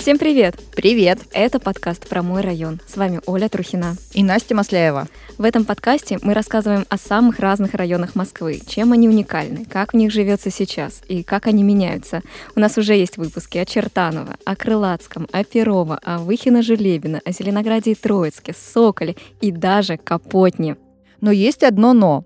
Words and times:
Всем 0.00 0.16
привет! 0.16 0.58
Привет! 0.74 1.18
Это 1.30 1.60
подкаст 1.60 2.08
про 2.08 2.22
мой 2.22 2.40
район. 2.40 2.80
С 2.86 2.96
вами 2.96 3.20
Оля 3.26 3.50
Трухина. 3.50 3.96
И 4.14 4.24
Настя 4.24 4.54
Масляева. 4.54 5.08
В 5.36 5.44
этом 5.44 5.66
подкасте 5.66 6.18
мы 6.22 6.32
рассказываем 6.32 6.86
о 6.88 6.96
самых 6.96 7.38
разных 7.38 7.74
районах 7.74 8.14
Москвы, 8.14 8.62
чем 8.66 8.94
они 8.94 9.10
уникальны, 9.10 9.66
как 9.66 9.92
в 9.92 9.96
них 9.96 10.10
живется 10.10 10.50
сейчас 10.50 11.02
и 11.06 11.22
как 11.22 11.46
они 11.46 11.62
меняются. 11.62 12.22
У 12.56 12.60
нас 12.60 12.78
уже 12.78 12.94
есть 12.94 13.18
выпуски 13.18 13.58
о 13.58 13.66
Чертаново, 13.66 14.36
о 14.46 14.56
Крылатском, 14.56 15.28
о 15.32 15.44
Перово, 15.44 16.00
о 16.02 16.20
Выхино-Желебино, 16.20 17.20
о 17.22 17.32
Зеленограде 17.32 17.92
и 17.92 17.94
Троицке, 17.94 18.54
Соколе 18.54 19.16
и 19.42 19.50
даже 19.50 19.98
Капотне. 19.98 20.78
Но 21.20 21.30
есть 21.30 21.62
одно 21.62 21.92
«но». 21.92 22.24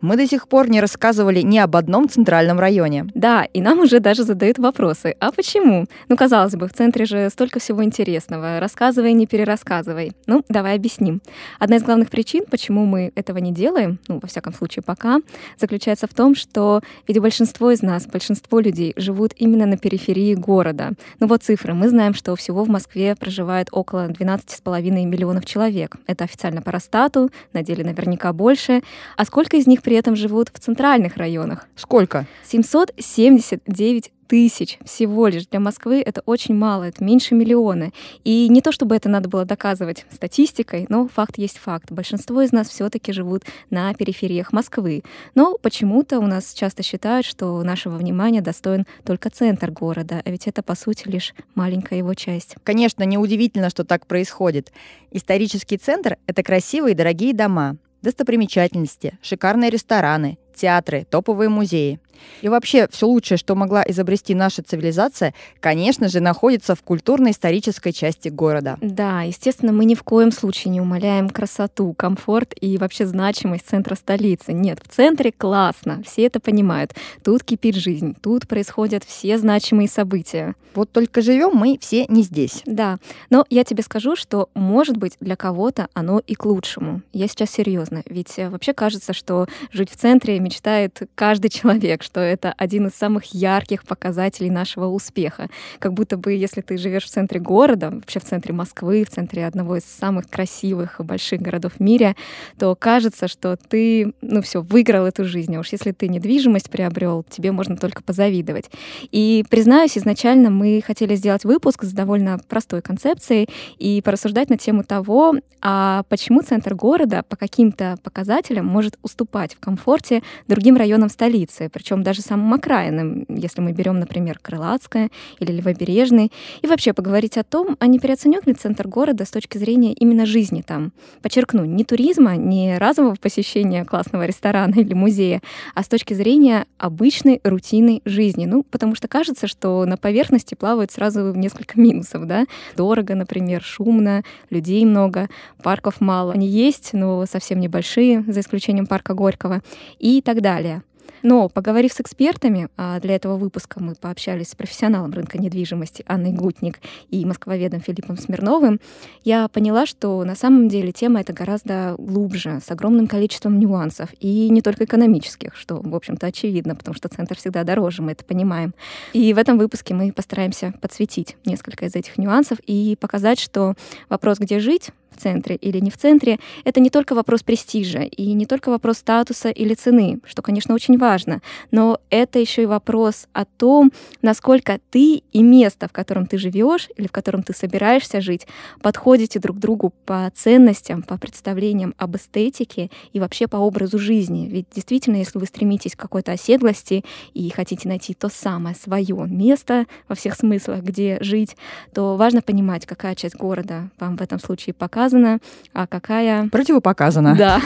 Мы 0.00 0.16
до 0.16 0.26
сих 0.26 0.48
пор 0.48 0.68
не 0.68 0.80
рассказывали 0.80 1.42
ни 1.42 1.58
об 1.58 1.76
одном 1.76 2.08
центральном 2.08 2.58
районе. 2.58 3.06
Да, 3.14 3.44
и 3.44 3.60
нам 3.60 3.80
уже 3.80 4.00
даже 4.00 4.24
задают 4.24 4.58
вопросы. 4.58 5.14
А 5.20 5.32
почему? 5.32 5.86
Ну, 6.08 6.16
казалось 6.16 6.54
бы, 6.54 6.68
в 6.68 6.72
центре 6.72 7.04
же 7.04 7.28
столько 7.30 7.58
всего 7.58 7.84
интересного. 7.84 8.60
Рассказывай, 8.60 9.12
не 9.12 9.26
перерассказывай. 9.26 10.12
Ну, 10.26 10.44
давай 10.48 10.76
объясним. 10.76 11.20
Одна 11.58 11.76
из 11.76 11.82
главных 11.82 12.10
причин, 12.10 12.44
почему 12.50 12.84
мы 12.86 13.12
этого 13.14 13.38
не 13.38 13.52
делаем, 13.52 13.98
ну, 14.08 14.18
во 14.20 14.28
всяком 14.28 14.52
случае, 14.52 14.82
пока, 14.82 15.20
заключается 15.58 16.06
в 16.06 16.14
том, 16.14 16.34
что 16.34 16.80
ведь 17.08 17.18
большинство 17.18 17.70
из 17.70 17.82
нас, 17.82 18.06
большинство 18.06 18.60
людей 18.60 18.92
живут 18.96 19.32
именно 19.36 19.66
на 19.66 19.76
периферии 19.76 20.34
города. 20.34 20.92
Ну 21.20 21.26
вот 21.26 21.42
цифры. 21.42 21.74
Мы 21.74 21.88
знаем, 21.88 22.14
что 22.14 22.34
всего 22.36 22.64
в 22.64 22.68
Москве 22.68 23.14
проживает 23.14 23.68
около 23.72 24.08
12,5 24.08 24.80
миллионов 25.04 25.44
человек. 25.44 25.96
Это 26.06 26.24
официально 26.24 26.62
по 26.62 26.72
Росстату, 26.72 27.30
на 27.52 27.62
деле 27.62 27.84
наверняка 27.84 28.32
больше. 28.32 28.82
А 29.16 29.24
сколько 29.24 29.55
из 29.58 29.66
них 29.66 29.82
при 29.82 29.96
этом 29.96 30.16
живут 30.16 30.50
в 30.52 30.58
центральных 30.58 31.16
районах. 31.16 31.66
Сколько? 31.76 32.26
779 32.44 34.12
тысяч 34.26 34.78
всего 34.84 35.28
лишь. 35.28 35.46
Для 35.46 35.60
Москвы 35.60 36.02
это 36.04 36.22
очень 36.26 36.54
мало, 36.54 36.84
это 36.84 37.02
меньше 37.02 37.34
миллиона. 37.34 37.92
И 38.24 38.48
не 38.48 38.60
то, 38.60 38.72
чтобы 38.72 38.96
это 38.96 39.08
надо 39.08 39.28
было 39.28 39.44
доказывать 39.44 40.04
статистикой, 40.10 40.86
но 40.88 41.08
факт 41.08 41.38
есть 41.38 41.58
факт. 41.58 41.90
Большинство 41.90 42.42
из 42.42 42.52
нас 42.52 42.68
все-таки 42.68 43.12
живут 43.12 43.44
на 43.70 43.92
перифериях 43.94 44.52
Москвы. 44.52 45.02
Но 45.34 45.56
почему-то 45.58 46.18
у 46.18 46.26
нас 46.26 46.52
часто 46.52 46.82
считают, 46.82 47.26
что 47.26 47.62
нашего 47.62 47.96
внимания 47.96 48.40
достоин 48.40 48.86
только 49.04 49.30
центр 49.30 49.70
города, 49.70 50.22
а 50.24 50.30
ведь 50.30 50.46
это, 50.46 50.62
по 50.62 50.74
сути, 50.74 51.08
лишь 51.08 51.34
маленькая 51.54 51.98
его 51.98 52.14
часть. 52.14 52.56
Конечно, 52.64 53.04
неудивительно, 53.04 53.70
что 53.70 53.84
так 53.84 54.06
происходит. 54.06 54.72
Исторический 55.10 55.78
центр— 55.78 56.16
это 56.26 56.42
красивые 56.42 56.92
и 56.92 56.96
дорогие 56.96 57.32
дома, 57.32 57.76
достопримечательности, 58.06 59.18
шикарные 59.20 59.68
рестораны, 59.68 60.38
театры, 60.54 61.04
топовые 61.10 61.48
музеи. 61.48 61.98
И 62.42 62.48
вообще, 62.48 62.88
все 62.90 63.06
лучшее, 63.06 63.38
что 63.38 63.54
могла 63.54 63.84
изобрести 63.86 64.34
наша 64.34 64.62
цивилизация, 64.62 65.34
конечно 65.60 66.08
же, 66.08 66.20
находится 66.20 66.74
в 66.74 66.82
культурно-исторической 66.82 67.92
части 67.92 68.28
города. 68.28 68.78
Да, 68.80 69.22
естественно, 69.22 69.72
мы 69.72 69.84
ни 69.84 69.94
в 69.94 70.02
коем 70.02 70.32
случае 70.32 70.72
не 70.72 70.80
умаляем 70.80 71.30
красоту, 71.30 71.92
комфорт 71.94 72.54
и 72.60 72.78
вообще 72.78 73.06
значимость 73.06 73.66
центра 73.68 73.94
столицы. 73.94 74.52
Нет, 74.52 74.80
в 74.82 74.94
центре 74.94 75.32
классно, 75.32 76.02
все 76.06 76.26
это 76.26 76.40
понимают. 76.40 76.94
Тут 77.24 77.44
кипит 77.44 77.76
жизнь, 77.76 78.16
тут 78.20 78.46
происходят 78.48 79.04
все 79.04 79.38
значимые 79.38 79.88
события. 79.88 80.54
Вот 80.74 80.92
только 80.92 81.22
живем 81.22 81.52
мы 81.54 81.78
все 81.80 82.04
не 82.08 82.22
здесь. 82.22 82.62
Да, 82.66 82.98
но 83.30 83.46
я 83.48 83.64
тебе 83.64 83.82
скажу, 83.82 84.14
что, 84.14 84.50
может 84.54 84.98
быть, 84.98 85.16
для 85.20 85.34
кого-то 85.34 85.88
оно 85.94 86.20
и 86.26 86.34
к 86.34 86.44
лучшему. 86.44 87.00
Я 87.12 87.28
сейчас 87.28 87.50
серьезно, 87.50 88.02
ведь 88.04 88.38
э, 88.38 88.50
вообще 88.50 88.74
кажется, 88.74 89.14
что 89.14 89.46
жить 89.72 89.90
в 89.90 89.96
центре 89.96 90.38
мечтает 90.38 91.02
каждый 91.14 91.48
человек, 91.50 92.02
что 92.06 92.20
это 92.20 92.54
один 92.56 92.86
из 92.86 92.94
самых 92.94 93.34
ярких 93.34 93.84
показателей 93.84 94.50
нашего 94.50 94.86
успеха. 94.86 95.48
Как 95.78 95.92
будто 95.92 96.16
бы, 96.16 96.32
если 96.32 96.60
ты 96.60 96.78
живешь 96.78 97.04
в 97.04 97.10
центре 97.10 97.40
города, 97.40 97.90
вообще 97.90 98.20
в 98.20 98.24
центре 98.24 98.54
Москвы, 98.54 99.04
в 99.04 99.10
центре 99.10 99.44
одного 99.44 99.76
из 99.76 99.84
самых 99.84 100.30
красивых 100.30 101.00
и 101.00 101.02
больших 101.02 101.42
городов 101.42 101.72
в 101.74 101.80
мире, 101.80 102.14
то 102.58 102.74
кажется, 102.76 103.28
что 103.28 103.56
ты, 103.56 104.14
ну 104.22 104.40
все, 104.40 104.62
выиграл 104.62 105.04
эту 105.04 105.24
жизнь. 105.24 105.54
А 105.56 105.60
уж 105.60 105.72
если 105.72 105.92
ты 105.92 106.08
недвижимость 106.08 106.70
приобрел, 106.70 107.24
тебе 107.28 107.52
можно 107.52 107.76
только 107.76 108.02
позавидовать. 108.02 108.70
И 109.10 109.44
признаюсь, 109.50 109.98
изначально 109.98 110.50
мы 110.50 110.82
хотели 110.86 111.16
сделать 111.16 111.44
выпуск 111.44 111.82
с 111.82 111.92
довольно 111.92 112.38
простой 112.48 112.82
концепцией 112.82 113.48
и 113.78 114.00
порассуждать 114.02 114.48
на 114.48 114.56
тему 114.56 114.84
того, 114.84 115.34
а 115.60 116.04
почему 116.08 116.42
центр 116.42 116.74
города 116.74 117.24
по 117.28 117.36
каким-то 117.36 117.96
показателям 118.02 118.66
может 118.66 118.98
уступать 119.02 119.54
в 119.54 119.58
комфорте 119.58 120.22
другим 120.46 120.76
районам 120.76 121.08
столицы, 121.08 121.68
причем 121.72 121.95
даже 122.02 122.22
самым 122.22 122.54
окраинным, 122.54 123.24
если 123.28 123.60
мы 123.60 123.72
берем, 123.72 123.98
например, 123.98 124.38
Крылатское 124.40 125.10
или 125.38 125.52
Левобережный, 125.52 126.32
и 126.62 126.66
вообще 126.66 126.92
поговорить 126.92 127.36
о 127.36 127.44
том, 127.44 127.76
а 127.78 127.86
не 127.86 127.98
переоценен 127.98 128.40
ли 128.44 128.54
центр 128.54 128.88
города 128.88 129.24
с 129.24 129.30
точки 129.30 129.58
зрения 129.58 129.92
именно 129.92 130.26
жизни 130.26 130.62
там. 130.66 130.92
Подчеркну, 131.22 131.64
не 131.64 131.84
туризма, 131.84 132.36
не 132.36 132.78
разового 132.78 133.16
посещения 133.16 133.84
классного 133.84 134.26
ресторана 134.26 134.74
или 134.76 134.94
музея, 134.94 135.40
а 135.74 135.82
с 135.82 135.88
точки 135.88 136.14
зрения 136.14 136.66
обычной 136.78 137.40
рутинной 137.44 138.02
жизни. 138.04 138.46
Ну, 138.46 138.62
потому 138.62 138.94
что 138.94 139.08
кажется, 139.08 139.46
что 139.46 139.84
на 139.84 139.96
поверхности 139.96 140.54
плавают 140.54 140.90
сразу 140.90 141.34
несколько 141.34 141.80
минусов, 141.80 142.26
да? 142.26 142.46
Дорого, 142.76 143.14
например, 143.14 143.62
шумно, 143.62 144.22
людей 144.50 144.84
много, 144.84 145.28
парков 145.62 146.00
мало. 146.00 146.32
Они 146.32 146.46
есть, 146.46 146.92
но 146.92 147.26
совсем 147.26 147.60
небольшие, 147.60 148.24
за 148.26 148.40
исключением 148.40 148.86
парка 148.86 149.14
Горького 149.14 149.62
и 149.98 150.20
так 150.20 150.40
далее. 150.40 150.82
Но, 151.22 151.48
поговорив 151.48 151.92
с 151.92 152.00
экспертами, 152.00 152.68
а 152.76 153.00
для 153.00 153.16
этого 153.16 153.36
выпуска 153.36 153.82
мы 153.82 153.94
пообщались 153.94 154.50
с 154.50 154.54
профессионалом 154.54 155.12
рынка 155.12 155.38
недвижимости 155.38 156.04
Анной 156.06 156.32
Гутник 156.32 156.80
и 157.10 157.24
москвоведом 157.24 157.80
Филиппом 157.80 158.16
Смирновым, 158.16 158.80
я 159.24 159.48
поняла, 159.48 159.86
что 159.86 160.22
на 160.24 160.34
самом 160.34 160.68
деле 160.68 160.92
тема 160.92 161.20
эта 161.20 161.32
гораздо 161.32 161.94
глубже, 161.98 162.60
с 162.64 162.70
огромным 162.70 163.06
количеством 163.06 163.58
нюансов, 163.58 164.10
и 164.20 164.48
не 164.50 164.62
только 164.62 164.84
экономических, 164.84 165.56
что, 165.56 165.76
в 165.76 165.94
общем-то, 165.94 166.26
очевидно, 166.26 166.76
потому 166.76 166.94
что 166.94 167.08
центр 167.08 167.36
всегда 167.36 167.64
дороже, 167.64 168.02
мы 168.02 168.12
это 168.12 168.24
понимаем. 168.24 168.74
И 169.12 169.32
в 169.32 169.38
этом 169.38 169.58
выпуске 169.58 169.94
мы 169.94 170.12
постараемся 170.12 170.74
подсветить 170.80 171.36
несколько 171.44 171.86
из 171.86 171.94
этих 171.94 172.18
нюансов 172.18 172.58
и 172.66 172.96
показать, 173.00 173.38
что 173.38 173.74
вопрос, 174.08 174.38
где 174.38 174.60
жить, 174.60 174.90
в 175.16 175.20
центре 175.20 175.56
или 175.56 175.80
не 175.80 175.90
в 175.90 175.96
центре, 175.96 176.38
это 176.64 176.80
не 176.80 176.90
только 176.90 177.14
вопрос 177.14 177.42
престижа 177.42 178.02
и 178.02 178.32
не 178.32 178.46
только 178.46 178.70
вопрос 178.70 178.98
статуса 178.98 179.50
или 179.50 179.74
цены, 179.74 180.20
что, 180.24 180.42
конечно, 180.42 180.74
очень 180.74 180.98
важно, 180.98 181.40
но 181.70 182.00
это 182.10 182.38
еще 182.38 182.62
и 182.62 182.66
вопрос 182.66 183.26
о 183.32 183.44
том, 183.44 183.92
насколько 184.22 184.78
ты 184.90 185.22
и 185.32 185.42
место, 185.42 185.88
в 185.88 185.92
котором 185.92 186.26
ты 186.26 186.38
живешь 186.38 186.88
или 186.96 187.06
в 187.06 187.12
котором 187.12 187.42
ты 187.42 187.52
собираешься 187.52 188.20
жить, 188.20 188.46
подходите 188.80 189.38
друг 189.38 189.58
другу 189.58 189.92
по 190.04 190.30
ценностям, 190.34 191.02
по 191.02 191.18
представлениям 191.18 191.94
об 191.98 192.16
эстетике 192.16 192.90
и 193.12 193.20
вообще 193.20 193.46
по 193.46 193.56
образу 193.56 193.98
жизни. 193.98 194.48
Ведь 194.48 194.66
действительно, 194.74 195.16
если 195.16 195.38
вы 195.38 195.46
стремитесь 195.46 195.94
к 195.94 196.00
какой-то 196.00 196.32
оседлости 196.32 197.04
и 197.34 197.48
хотите 197.50 197.88
найти 197.88 198.14
то 198.14 198.28
самое 198.28 198.74
свое 198.74 199.26
место 199.26 199.86
во 200.08 200.14
всех 200.14 200.34
смыслах, 200.34 200.82
где 200.82 201.18
жить, 201.20 201.56
то 201.94 202.16
важно 202.16 202.42
понимать, 202.42 202.86
какая 202.86 203.14
часть 203.14 203.36
города 203.36 203.90
вам 203.98 204.16
в 204.16 204.22
этом 204.22 204.38
случае 204.38 204.74
показывает, 204.74 205.05
показана, 205.06 205.38
а 205.72 205.86
какая... 205.86 206.48
Противопоказана. 206.48 207.36
Да. 207.36 207.60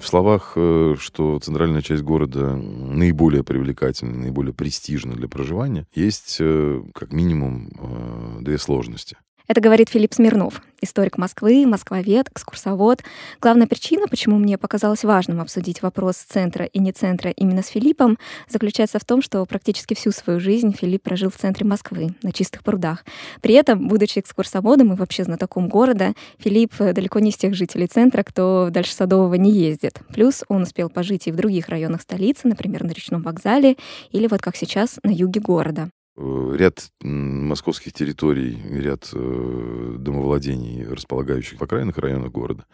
В 0.00 0.06
словах, 0.06 0.52
э, 0.56 0.94
что 0.98 1.38
центральная 1.40 1.82
часть 1.82 2.02
города 2.02 2.54
наиболее 2.56 3.42
привлекательна, 3.42 4.16
наиболее 4.16 4.54
престижна 4.54 5.14
для 5.14 5.28
проживания, 5.28 5.86
есть 5.92 6.38
э, 6.40 6.82
как 6.94 7.12
минимум 7.12 7.68
э, 7.76 8.42
две 8.42 8.58
сложности. 8.58 9.16
Это 9.48 9.62
говорит 9.62 9.88
Филипп 9.88 10.12
Смирнов, 10.12 10.60
историк 10.82 11.16
Москвы, 11.16 11.66
москвовед, 11.66 12.28
экскурсовод. 12.28 13.02
Главная 13.40 13.66
причина, 13.66 14.06
почему 14.06 14.36
мне 14.36 14.58
показалось 14.58 15.04
важным 15.04 15.40
обсудить 15.40 15.80
вопрос 15.80 16.16
центра 16.16 16.66
и 16.66 16.78
не 16.78 16.92
центра 16.92 17.30
именно 17.30 17.62
с 17.62 17.68
Филиппом, 17.68 18.18
заключается 18.46 18.98
в 18.98 19.06
том, 19.06 19.22
что 19.22 19.42
практически 19.46 19.94
всю 19.94 20.12
свою 20.12 20.38
жизнь 20.38 20.74
Филипп 20.78 21.02
прожил 21.02 21.30
в 21.30 21.36
центре 21.36 21.64
Москвы, 21.64 22.10
на 22.22 22.30
чистых 22.30 22.62
прудах. 22.62 23.06
При 23.40 23.54
этом, 23.54 23.88
будучи 23.88 24.18
экскурсоводом 24.18 24.92
и 24.92 24.96
вообще 24.96 25.24
знатоком 25.24 25.70
города, 25.70 26.12
Филипп 26.38 26.76
далеко 26.76 27.18
не 27.18 27.30
из 27.30 27.38
тех 27.38 27.54
жителей 27.54 27.86
центра, 27.86 28.24
кто 28.24 28.68
дальше 28.70 28.92
Садового 28.92 29.32
не 29.36 29.50
ездит. 29.50 30.00
Плюс 30.12 30.44
он 30.48 30.64
успел 30.64 30.90
пожить 30.90 31.26
и 31.26 31.32
в 31.32 31.36
других 31.36 31.70
районах 31.70 32.02
столицы, 32.02 32.48
например, 32.48 32.84
на 32.84 32.90
речном 32.90 33.22
вокзале 33.22 33.78
или 34.12 34.26
вот 34.26 34.42
как 34.42 34.56
сейчас 34.56 34.98
на 35.02 35.10
юге 35.10 35.40
города. 35.40 35.88
Э, 36.20 36.56
ряд 36.56 36.90
московских 37.00 37.92
территорий, 37.92 38.58
ряд 38.70 39.08
э, 39.12 39.96
домовладений, 39.98 40.84
располагающих 40.84 41.60
в 41.60 41.62
окраинных 41.62 41.96
районах 41.98 42.32
города, 42.32 42.64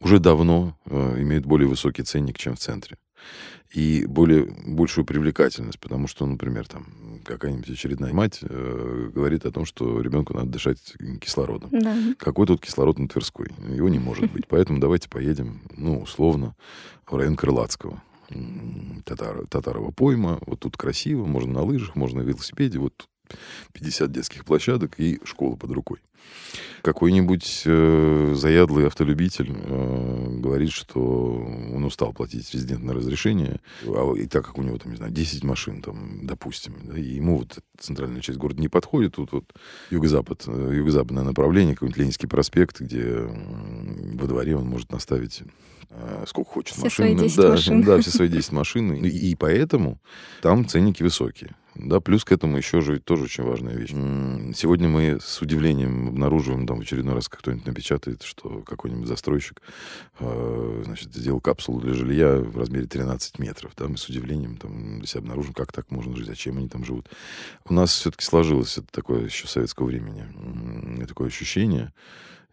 уже 0.00 0.18
давно 0.18 0.76
э, 0.84 1.22
имеют 1.22 1.46
более 1.46 1.68
высокий 1.68 2.02
ценник, 2.02 2.38
чем 2.38 2.56
в 2.56 2.58
центре. 2.58 2.98
И 3.72 4.04
более, 4.06 4.52
большую 4.66 5.04
привлекательность, 5.04 5.78
потому 5.78 6.08
что, 6.08 6.26
например, 6.26 6.66
там 6.66 6.86
какая-нибудь 7.24 7.70
очередная 7.70 8.12
мать 8.12 8.40
э, 8.42 9.10
говорит 9.14 9.46
о 9.46 9.52
том, 9.52 9.64
что 9.64 10.00
ребенку 10.00 10.34
надо 10.34 10.48
дышать 10.48 10.80
кислородом. 11.20 11.70
Да. 11.70 11.94
Какой 12.18 12.48
тут 12.48 12.60
кислород 12.60 12.98
на 12.98 13.06
Тверской? 13.06 13.50
Его 13.72 13.88
не 13.88 14.00
может 14.00 14.32
быть. 14.32 14.48
Поэтому 14.48 14.80
давайте 14.80 15.08
поедем, 15.08 15.60
ну, 15.76 16.00
условно, 16.00 16.56
в 17.06 17.14
район 17.14 17.36
Крылатского 17.36 18.02
Татар, 19.04 19.46
Татарова 19.48 19.90
пойма. 19.90 20.38
Вот 20.46 20.60
тут 20.60 20.76
красиво, 20.76 21.24
можно 21.24 21.54
на 21.54 21.62
лыжах, 21.62 21.96
можно 21.96 22.22
на 22.22 22.26
велосипеде. 22.26 22.78
Вот 22.78 23.08
50 23.72 24.10
детских 24.10 24.44
площадок 24.44 24.98
и 24.98 25.20
школа 25.24 25.56
под 25.56 25.72
рукой. 25.72 25.98
Какой-нибудь 26.82 27.62
э, 27.64 28.32
заядлый 28.36 28.86
автолюбитель 28.86 29.52
э, 29.52 30.38
говорит, 30.38 30.70
что 30.70 31.00
он 31.00 31.84
устал 31.84 32.12
платить 32.12 32.52
резидентное 32.52 32.94
разрешение, 32.94 33.60
а, 33.84 34.14
и 34.14 34.26
так 34.26 34.46
как 34.46 34.58
у 34.58 34.62
него, 34.62 34.78
там, 34.78 34.92
не 34.92 34.96
знаю, 34.96 35.12
10 35.12 35.44
машин, 35.44 35.82
там, 35.82 36.26
допустим, 36.26 36.74
да, 36.84 36.98
и 36.98 37.02
ему 37.02 37.38
вот 37.38 37.58
центральная 37.78 38.20
часть 38.20 38.38
города 38.38 38.60
не 38.60 38.68
подходит, 38.68 39.14
тут 39.14 39.32
вот 39.32 39.52
юго-запад, 39.90 40.44
э, 40.46 40.72
юго-западное 40.76 41.24
направление, 41.24 41.74
какой-нибудь 41.74 41.98
Ленинский 41.98 42.28
проспект, 42.28 42.80
где 42.80 43.16
во 43.16 44.26
дворе 44.26 44.56
он 44.56 44.66
может 44.66 44.92
наставить 44.92 45.42
сколько 46.26 46.50
хочет 46.50 46.74
все 46.74 46.84
машин. 46.84 47.16
Свои 47.16 47.28
10 47.28 47.36
да, 47.36 47.48
машин. 47.50 47.82
да, 47.82 48.00
все 48.00 48.10
свои 48.10 48.28
10 48.30 48.52
машин. 48.52 48.92
И, 48.92 49.08
и 49.08 49.34
поэтому 49.34 50.00
там 50.42 50.66
ценники 50.66 51.02
высокие. 51.02 51.54
Да, 51.78 52.00
плюс 52.00 52.24
к 52.24 52.32
этому 52.32 52.56
еще 52.56 52.80
же 52.80 52.98
тоже 52.98 53.24
очень 53.24 53.44
важная 53.44 53.76
вещь. 53.76 53.90
Сегодня 54.56 54.88
мы 54.88 55.18
с 55.22 55.40
удивлением 55.40 56.08
обнаруживаем, 56.08 56.66
там 56.66 56.78
в 56.78 56.80
очередной 56.80 57.14
раз 57.14 57.28
кто-нибудь 57.28 57.66
напечатает, 57.66 58.22
что 58.22 58.62
какой-нибудь 58.62 59.06
застройщик 59.06 59.62
э, 60.18 60.82
значит, 60.84 61.14
сделал 61.14 61.40
капсулу 61.40 61.80
для 61.80 61.94
жилья 61.94 62.36
в 62.38 62.58
размере 62.58 62.86
13 62.86 63.38
метров. 63.38 63.72
Да, 63.76 63.86
мы 63.86 63.96
с 63.96 64.08
удивлением 64.08 64.56
там 64.56 64.98
для 64.98 65.06
себя 65.06 65.20
обнаружим, 65.20 65.54
как 65.54 65.70
так 65.72 65.92
можно 65.92 66.16
жить, 66.16 66.26
зачем 66.26 66.58
они 66.58 66.68
там 66.68 66.84
живут. 66.84 67.08
У 67.64 67.72
нас 67.72 67.92
все-таки 67.92 68.24
сложилось 68.24 68.76
это 68.76 68.88
такое 68.90 69.26
еще 69.26 69.46
советского 69.46 69.86
времени, 69.86 71.06
такое 71.06 71.28
ощущение, 71.28 71.92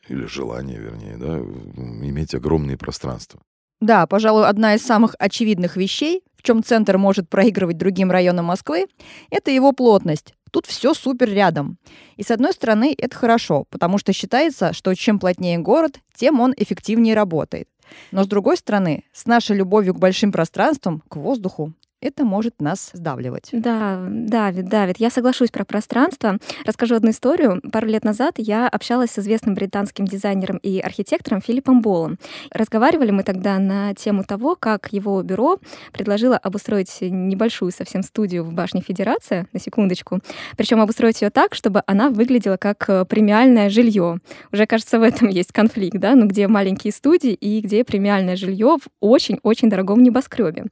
или 0.08 0.26
желание, 0.26 0.80
вернее, 0.80 1.18
да, 1.18 1.38
иметь 1.38 2.34
огромные 2.36 2.78
пространства. 2.78 3.42
Да, 3.82 4.08
пожалуй, 4.08 4.48
одна 4.48 4.76
из 4.76 4.82
самых 4.82 5.16
очевидных 5.20 5.76
вещей, 5.76 6.24
в 6.38 6.44
чем 6.44 6.64
центр 6.64 6.98
может 6.98 7.30
проигрывать 7.30 7.78
другим 7.78 8.12
районам 8.12 8.46
Москвы, 8.46 8.88
это 9.30 9.52
его 9.52 9.74
плотность. 9.74 10.34
Тут 10.52 10.66
все 10.66 10.94
супер 10.94 11.30
рядом. 11.30 11.78
И 12.16 12.24
с 12.24 12.32
одной 12.32 12.54
стороны, 12.54 12.96
это 12.98 13.16
хорошо, 13.16 13.66
потому 13.70 13.98
что 13.98 14.14
считается, 14.14 14.72
что 14.72 14.94
чем 14.96 15.20
плотнее 15.20 15.58
город, 15.58 16.00
тем 16.16 16.40
он 16.40 16.54
эффективнее 16.56 17.14
работает. 17.14 17.68
Но 18.12 18.24
с 18.24 18.28
другой 18.28 18.58
стороны, 18.58 19.04
с 19.12 19.26
нашей 19.26 19.56
любовью 19.58 19.94
к 19.94 20.00
большим 20.00 20.32
пространствам, 20.32 21.04
к 21.10 21.18
воздуху, 21.18 21.74
это 22.06 22.24
может 22.24 22.62
нас 22.62 22.92
сдавливать. 22.94 23.50
Да, 23.52 24.06
Давид, 24.08 24.68
Давид, 24.70 24.96
я 25.00 25.10
соглашусь 25.10 25.50
про 25.50 25.66
пространство. 25.66 26.38
Расскажу 26.66 26.96
одну 26.96 27.12
историю. 27.12 27.62
Пару 27.72 27.88
лет 27.88 28.04
назад 28.04 28.36
я 28.38 28.68
общалась 28.68 29.12
с 29.12 29.20
известным 29.20 29.56
британским 29.56 30.06
дизайнером 30.06 30.58
и 30.58 30.80
архитектором 30.80 31.42
Филиппом 31.42 31.82
Болом. 31.82 32.18
Разговаривали 32.52 33.12
мы 33.12 33.24
тогда 33.24 33.60
на 33.60 33.94
тему 33.94 34.24
того, 34.24 34.56
как 34.56 34.94
его 34.94 35.22
бюро 35.24 35.60
предложило 35.92 36.38
обустроить 36.38 36.98
небольшую 37.02 37.72
совсем 37.72 38.04
студию 38.04 38.44
в 38.44 38.54
башне 38.54 38.82
Федерация, 38.82 39.48
на 39.54 39.60
секундочку. 39.60 40.20
Причем 40.58 40.82
обустроить 40.82 41.22
ее 41.22 41.30
так, 41.30 41.56
чтобы 41.56 41.84
она 41.88 42.10
выглядела 42.10 42.58
как 42.58 42.86
э, 42.90 43.06
премиальное 43.06 43.70
жилье. 43.70 44.20
Уже, 44.52 44.66
кажется, 44.66 45.00
в 45.00 45.04
этом 45.04 45.30
есть 45.30 45.52
конфликт, 45.52 45.98
да, 45.98 46.16
ну 46.16 46.28
где 46.28 46.48
маленькие 46.48 46.94
студии 46.94 47.34
и 47.34 47.62
где 47.62 47.84
премиальное 47.84 48.36
жилье 48.36 48.78
в 48.80 48.88
очень-очень 49.00 49.70
дорогом 49.70 50.04
небоскребе. 50.04 50.66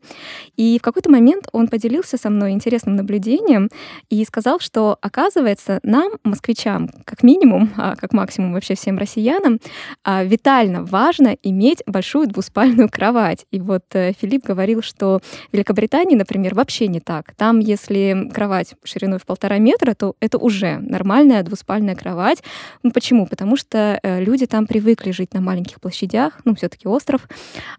И 0.57 0.77
в 0.79 0.81
какой-то 0.81 1.09
момент 1.09 1.22
он 1.51 1.67
поделился 1.67 2.17
со 2.17 2.29
мной 2.29 2.51
интересным 2.51 2.95
наблюдением 2.95 3.69
и 4.09 4.23
сказал, 4.25 4.59
что, 4.59 4.97
оказывается, 5.01 5.79
нам, 5.83 6.13
москвичам, 6.23 6.89
как 7.05 7.23
минимум, 7.23 7.71
а 7.77 7.95
как 7.95 8.13
максимум 8.13 8.53
вообще 8.53 8.75
всем 8.75 8.97
россиянам, 8.97 9.59
а, 10.03 10.23
витально 10.23 10.83
важно 10.83 11.37
иметь 11.43 11.83
большую 11.85 12.27
двуспальную 12.27 12.89
кровать. 12.91 13.45
И 13.51 13.59
вот 13.59 13.83
э, 13.93 14.13
Филипп 14.19 14.45
говорил, 14.45 14.81
что 14.81 15.19
в 15.49 15.53
Великобритании, 15.53 16.15
например, 16.15 16.55
вообще 16.55 16.87
не 16.87 16.99
так. 16.99 17.33
Там, 17.35 17.59
если 17.59 18.29
кровать 18.33 18.75
шириной 18.83 19.19
в 19.19 19.25
полтора 19.25 19.57
метра, 19.57 19.93
то 19.93 20.15
это 20.19 20.37
уже 20.37 20.77
нормальная 20.77 21.43
двуспальная 21.43 21.95
кровать. 21.95 22.43
Ну, 22.83 22.91
почему? 22.91 23.27
Потому 23.27 23.55
что 23.57 23.99
э, 24.01 24.23
люди 24.23 24.45
там 24.45 24.67
привыкли 24.67 25.11
жить 25.11 25.33
на 25.33 25.41
маленьких 25.41 25.79
площадях, 25.79 26.39
ну, 26.45 26.55
все-таки 26.55 26.87
остров. 26.87 27.27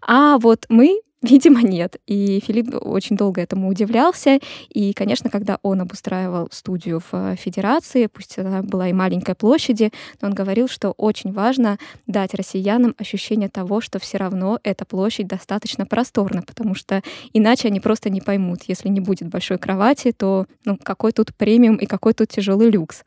А 0.01 0.37
вот 0.37 0.65
мы 0.69 1.01
Видимо, 1.25 1.61
нет. 1.61 1.97
И 2.05 2.39
Филипп 2.39 2.75
очень 2.81 3.17
долго 3.17 3.41
этому 3.41 3.67
удивлялся. 3.67 4.39
И, 4.69 4.93
конечно, 4.93 5.29
когда 5.31 5.57
он 5.63 5.81
обустраивал 5.81 6.49
студию 6.51 6.99
в 6.99 7.13
э, 7.13 7.35
Федерации, 7.35 8.05
пусть 8.05 8.37
она 8.37 8.61
была 8.61 8.89
и 8.89 8.93
маленькой 8.93 9.33
площади, 9.33 9.91
но 10.21 10.27
он 10.27 10.35
говорил, 10.35 10.67
что 10.67 10.91
очень 10.91 11.31
важно 11.31 11.79
дать 12.05 12.35
россиянам 12.35 12.93
ощущение 12.99 13.49
того, 13.49 13.81
что 13.81 13.97
все 13.97 14.17
равно 14.17 14.59
эта 14.63 14.85
площадь 14.85 15.27
достаточно 15.27 15.87
просторна, 15.87 16.43
потому 16.43 16.75
что 16.75 17.01
иначе 17.33 17.69
они 17.69 17.79
просто 17.79 18.11
не 18.11 18.21
поймут, 18.21 18.59
если 18.67 18.89
не 18.89 18.99
будет 18.99 19.27
большой 19.29 19.57
кровати, 19.57 20.11
то 20.11 20.45
ну, 20.63 20.77
какой 20.77 21.11
тут 21.11 21.33
премиум 21.35 21.77
и 21.77 21.87
какой 21.87 22.13
тут 22.13 22.29
тяжелый 22.29 22.69
люкс. 22.69 23.03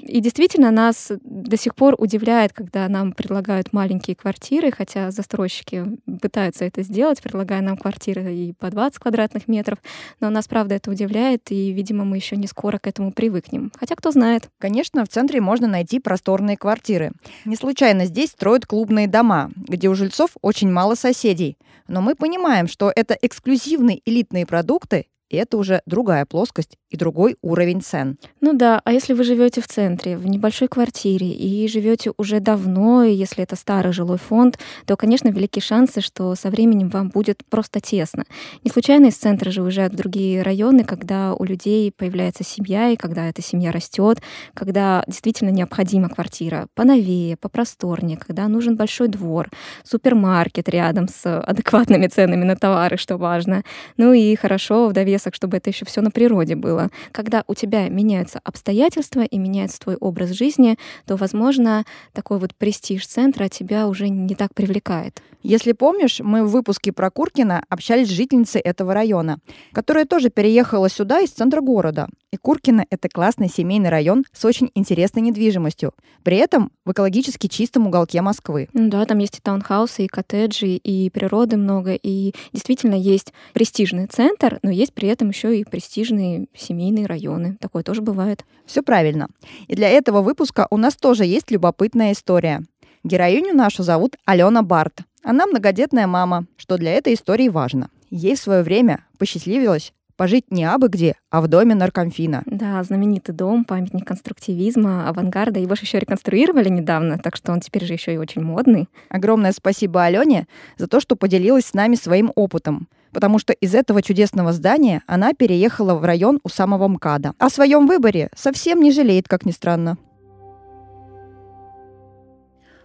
И 0.00 0.20
действительно, 0.20 0.70
нас 0.70 1.12
до 1.22 1.56
сих 1.58 1.74
пор 1.74 1.96
удивляет, 1.98 2.54
когда 2.54 2.88
нам 2.88 3.12
предлагают 3.12 3.74
маленькие 3.74 4.16
квартиры, 4.16 4.70
хотя 4.70 5.10
застройщики 5.10 5.84
пытаются 6.22 6.64
это 6.64 6.82
сделать, 6.82 7.20
предлагая 7.58 7.62
нам 7.62 7.76
квартиры 7.76 8.34
и 8.34 8.52
по 8.52 8.70
20 8.70 8.98
квадратных 8.98 9.48
метров, 9.48 9.78
но 10.20 10.30
нас, 10.30 10.48
правда, 10.48 10.74
это 10.74 10.90
удивляет, 10.90 11.50
и, 11.50 11.72
видимо, 11.72 12.04
мы 12.04 12.16
еще 12.16 12.36
не 12.36 12.46
скоро 12.46 12.78
к 12.78 12.86
этому 12.86 13.12
привыкнем. 13.12 13.70
Хотя 13.78 13.94
кто 13.94 14.10
знает. 14.10 14.48
Конечно, 14.58 15.04
в 15.04 15.08
центре 15.08 15.40
можно 15.40 15.66
найти 15.66 16.00
просторные 16.00 16.56
квартиры. 16.56 17.12
Не 17.44 17.56
случайно 17.56 18.06
здесь 18.06 18.30
строят 18.30 18.66
клубные 18.66 19.08
дома, 19.08 19.50
где 19.56 19.88
у 19.88 19.94
жильцов 19.94 20.30
очень 20.42 20.70
мало 20.70 20.94
соседей. 20.94 21.56
Но 21.88 22.00
мы 22.00 22.14
понимаем, 22.14 22.68
что 22.68 22.92
это 22.94 23.16
эксклюзивные 23.20 24.00
элитные 24.04 24.46
продукты, 24.46 25.06
и 25.30 25.36
это 25.36 25.58
уже 25.58 25.82
другая 25.86 26.24
плоскость 26.24 26.76
и 26.90 26.96
другой 26.96 27.36
уровень 27.42 27.82
цен. 27.82 28.16
Ну 28.40 28.54
да, 28.54 28.80
а 28.84 28.92
если 28.92 29.12
вы 29.12 29.24
живете 29.24 29.60
в 29.60 29.68
центре, 29.68 30.16
в 30.16 30.26
небольшой 30.26 30.68
квартире 30.68 31.28
и 31.28 31.68
живете 31.68 32.12
уже 32.16 32.40
давно, 32.40 33.04
и 33.04 33.12
если 33.12 33.42
это 33.44 33.56
старый 33.56 33.92
жилой 33.92 34.18
фонд, 34.18 34.58
то, 34.86 34.96
конечно, 34.96 35.28
велики 35.28 35.60
шансы, 35.60 36.00
что 36.00 36.34
со 36.34 36.48
временем 36.50 36.88
вам 36.88 37.10
будет 37.10 37.44
просто 37.50 37.80
тесно. 37.80 38.24
Не 38.64 38.70
случайно 38.70 39.06
из 39.06 39.16
центра 39.16 39.50
же 39.50 39.62
уезжают 39.62 39.92
в 39.92 39.96
другие 39.96 40.42
районы, 40.42 40.84
когда 40.84 41.34
у 41.34 41.44
людей 41.44 41.92
появляется 41.92 42.42
семья, 42.42 42.90
и 42.90 42.96
когда 42.96 43.28
эта 43.28 43.42
семья 43.42 43.70
растет, 43.70 44.22
когда 44.54 45.04
действительно 45.06 45.50
необходима 45.50 46.08
квартира 46.08 46.68
поновее, 46.74 47.36
попросторнее, 47.36 48.16
когда 48.16 48.48
нужен 48.48 48.76
большой 48.76 49.08
двор, 49.08 49.50
супермаркет 49.84 50.68
рядом 50.68 51.08
с 51.08 51.40
адекватными 51.40 52.06
ценами 52.06 52.44
на 52.44 52.56
товары, 52.56 52.96
что 52.96 53.18
важно. 53.18 53.62
Ну 53.96 54.12
и 54.12 54.34
хорошо 54.36 54.88
в 54.88 54.92
довесок, 54.94 55.34
чтобы 55.34 55.58
это 55.58 55.68
еще 55.70 55.84
все 55.84 56.00
на 56.00 56.10
природе 56.10 56.56
было 56.56 56.77
было. 56.78 56.90
Когда 57.12 57.44
у 57.46 57.54
тебя 57.54 57.88
меняются 57.88 58.40
обстоятельства 58.44 59.22
и 59.22 59.38
меняется 59.38 59.80
твой 59.80 59.96
образ 59.96 60.30
жизни, 60.30 60.76
то, 61.06 61.16
возможно, 61.16 61.84
такой 62.12 62.38
вот 62.38 62.54
престиж 62.54 63.06
центра 63.06 63.48
тебя 63.48 63.88
уже 63.88 64.08
не 64.08 64.34
так 64.34 64.54
привлекает. 64.54 65.22
Если 65.42 65.72
помнишь, 65.72 66.20
мы 66.20 66.44
в 66.44 66.50
выпуске 66.50 66.92
про 66.92 67.10
Куркина 67.10 67.62
общались 67.68 68.08
с 68.08 68.12
жительницей 68.12 68.60
этого 68.60 68.92
района, 68.92 69.38
которая 69.72 70.04
тоже 70.04 70.30
переехала 70.30 70.88
сюда 70.88 71.20
из 71.20 71.30
центра 71.30 71.60
города. 71.60 72.08
И 72.30 72.36
Куркино— 72.36 72.84
это 72.90 73.08
классный 73.08 73.48
семейный 73.48 73.88
район 73.88 74.24
с 74.34 74.44
очень 74.44 74.70
интересной 74.74 75.22
недвижимостью. 75.22 75.94
При 76.22 76.36
этом 76.36 76.70
в 76.84 76.92
экологически 76.92 77.46
чистом 77.46 77.86
уголке 77.86 78.20
Москвы. 78.20 78.68
Ну 78.74 78.90
да, 78.90 79.06
там 79.06 79.16
есть 79.18 79.38
и 79.38 79.40
таунхаусы, 79.40 80.04
и 80.04 80.08
коттеджи, 80.08 80.76
и 80.76 81.08
природы 81.08 81.56
много, 81.56 81.94
и 81.94 82.34
действительно 82.52 82.94
есть 82.94 83.32
престижный 83.54 84.08
центр, 84.08 84.58
но 84.62 84.70
есть 84.70 84.92
при 84.92 85.08
этом 85.08 85.30
еще 85.30 85.58
и 85.58 85.64
престижные 85.64 86.48
семейные 86.54 87.06
районы. 87.06 87.56
Такое 87.60 87.82
тоже 87.82 88.02
бывает. 88.02 88.44
Все 88.66 88.82
правильно. 88.82 89.28
И 89.66 89.74
для 89.74 89.88
этого 89.88 90.20
выпуска 90.20 90.66
у 90.70 90.76
нас 90.76 90.96
тоже 90.96 91.24
есть 91.24 91.50
любопытная 91.50 92.12
история. 92.12 92.62
Героиню 93.04 93.54
нашу 93.54 93.82
зовут 93.82 94.16
Алена 94.26 94.62
Барт. 94.62 95.00
Она 95.22 95.46
многодетная 95.46 96.06
мама, 96.06 96.46
что 96.58 96.76
для 96.76 96.92
этой 96.92 97.14
истории 97.14 97.48
важно. 97.48 97.88
Ей 98.10 98.36
в 98.36 98.38
свое 98.38 98.62
время 98.62 99.04
посчастливилось 99.18 99.92
пожить 100.18 100.50
не 100.50 100.64
абы 100.64 100.88
где, 100.88 101.14
а 101.30 101.40
в 101.40 101.48
доме 101.48 101.74
наркомфина. 101.74 102.42
Да, 102.44 102.82
знаменитый 102.82 103.34
дом, 103.34 103.64
памятник 103.64 104.04
конструктивизма, 104.04 105.08
авангарда. 105.08 105.60
Его 105.60 105.76
же 105.76 105.82
еще 105.82 106.00
реконструировали 106.00 106.68
недавно, 106.68 107.18
так 107.18 107.36
что 107.36 107.52
он 107.52 107.60
теперь 107.60 107.84
же 107.84 107.94
еще 107.94 108.12
и 108.12 108.18
очень 108.18 108.42
модный. 108.42 108.88
Огромное 109.08 109.52
спасибо 109.52 110.02
Алене 110.02 110.48
за 110.76 110.88
то, 110.88 111.00
что 111.00 111.16
поделилась 111.16 111.66
с 111.66 111.74
нами 111.74 111.94
своим 111.94 112.32
опытом 112.34 112.88
потому 113.10 113.38
что 113.38 113.54
из 113.54 113.74
этого 113.74 114.02
чудесного 114.02 114.52
здания 114.52 115.02
она 115.06 115.32
переехала 115.32 115.94
в 115.94 116.04
район 116.04 116.40
у 116.44 116.50
самого 116.50 116.88
МКАДа. 116.88 117.32
О 117.38 117.48
своем 117.48 117.86
выборе 117.86 118.28
совсем 118.36 118.82
не 118.82 118.92
жалеет, 118.92 119.26
как 119.26 119.46
ни 119.46 119.50
странно. 119.50 119.96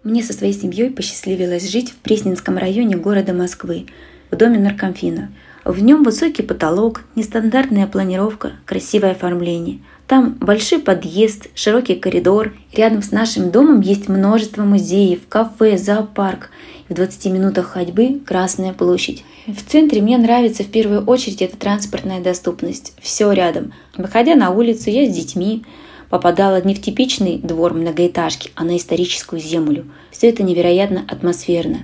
Мне 0.04 0.24
со 0.24 0.32
своей 0.32 0.54
семьей 0.54 0.92
посчастливилось 0.92 1.70
жить 1.70 1.92
в 1.92 1.98
Пресненском 1.98 2.58
районе 2.58 2.96
города 2.96 3.34
Москвы, 3.34 3.88
в 4.32 4.38
доме 4.38 4.60
наркомфина. 4.60 5.34
В 5.66 5.82
нем 5.82 6.04
высокий 6.04 6.44
потолок, 6.44 7.04
нестандартная 7.16 7.88
планировка, 7.88 8.52
красивое 8.66 9.12
оформление. 9.12 9.80
Там 10.08 10.34
большой 10.34 10.80
подъезд, 10.80 11.48
широкий 11.56 11.96
коридор. 11.96 12.54
Рядом 12.74 13.02
с 13.02 13.12
нашим 13.12 13.50
домом 13.50 13.80
есть 13.80 14.10
множество 14.10 14.64
музеев, 14.64 15.22
кафе, 15.30 15.78
зоопарк. 15.78 16.50
В 16.90 16.94
В 16.94 16.96
20 16.96 17.26
минутах 17.28 17.68
ходьбы 17.68 18.20
Красная 18.26 18.74
площадь. 18.74 19.24
В 19.48 19.64
центре 19.66 20.02
мне 20.02 20.18
нравится 20.18 20.64
в 20.64 20.68
первую 20.68 21.06
очередь 21.06 21.42
эта 21.42 21.56
транспортная 21.56 22.20
доступность. 22.22 22.94
Все 23.02 23.32
рядом. 23.32 23.74
Выходя 23.98 24.36
на 24.36 24.50
улицу, 24.50 24.90
я 24.90 25.10
с 25.10 25.16
детьми, 25.16 25.64
попадала 26.10 26.62
не 26.62 26.76
в 26.76 26.82
типичный 26.82 27.38
двор 27.38 27.74
многоэтажки, 27.74 28.52
а 28.56 28.66
на 28.66 28.76
историческую 28.76 29.40
землю. 29.40 29.86
Все 30.12 30.30
это 30.30 30.44
невероятно 30.44 31.06
атмосферно. 31.08 31.80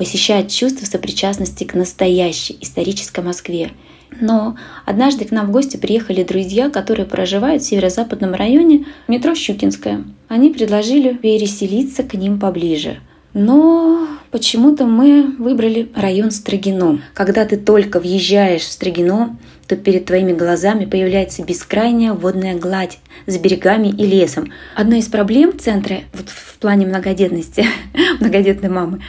Посещает 0.00 0.48
чувство 0.48 0.86
сопричастности 0.86 1.64
к 1.64 1.74
настоящей 1.74 2.56
исторической 2.62 3.22
Москве. 3.22 3.72
Но 4.18 4.56
однажды 4.86 5.26
к 5.26 5.30
нам 5.30 5.48
в 5.48 5.50
гости 5.50 5.76
приехали 5.76 6.22
друзья, 6.22 6.70
которые 6.70 7.04
проживают 7.04 7.62
в 7.62 7.66
северо-западном 7.66 8.32
районе 8.32 8.86
метро 9.08 9.34
Щукинская. 9.34 10.02
Они 10.26 10.48
предложили 10.48 11.12
переселиться 11.12 12.02
к 12.02 12.14
ним 12.14 12.40
поближе. 12.40 13.00
Но 13.34 14.08
почему-то 14.30 14.86
мы 14.86 15.34
выбрали 15.38 15.90
район 15.94 16.30
Строгино. 16.30 17.02
Когда 17.12 17.44
ты 17.44 17.58
только 17.58 18.00
въезжаешь 18.00 18.62
в 18.62 18.72
Строгино, 18.72 19.36
то 19.70 19.76
перед 19.76 20.06
твоими 20.06 20.32
глазами 20.32 20.84
появляется 20.84 21.44
бескрайняя 21.44 22.12
водная 22.12 22.58
гладь 22.58 22.98
с 23.28 23.38
берегами 23.38 23.86
и 23.86 24.04
лесом. 24.04 24.52
Одной 24.74 24.98
из 24.98 25.06
проблем 25.06 25.56
центра 25.56 25.98
вот 26.12 26.28
в 26.28 26.58
плане 26.58 26.86
многодетности, 26.86 27.64
многодетной 28.18 28.68
мамы, 28.68 29.00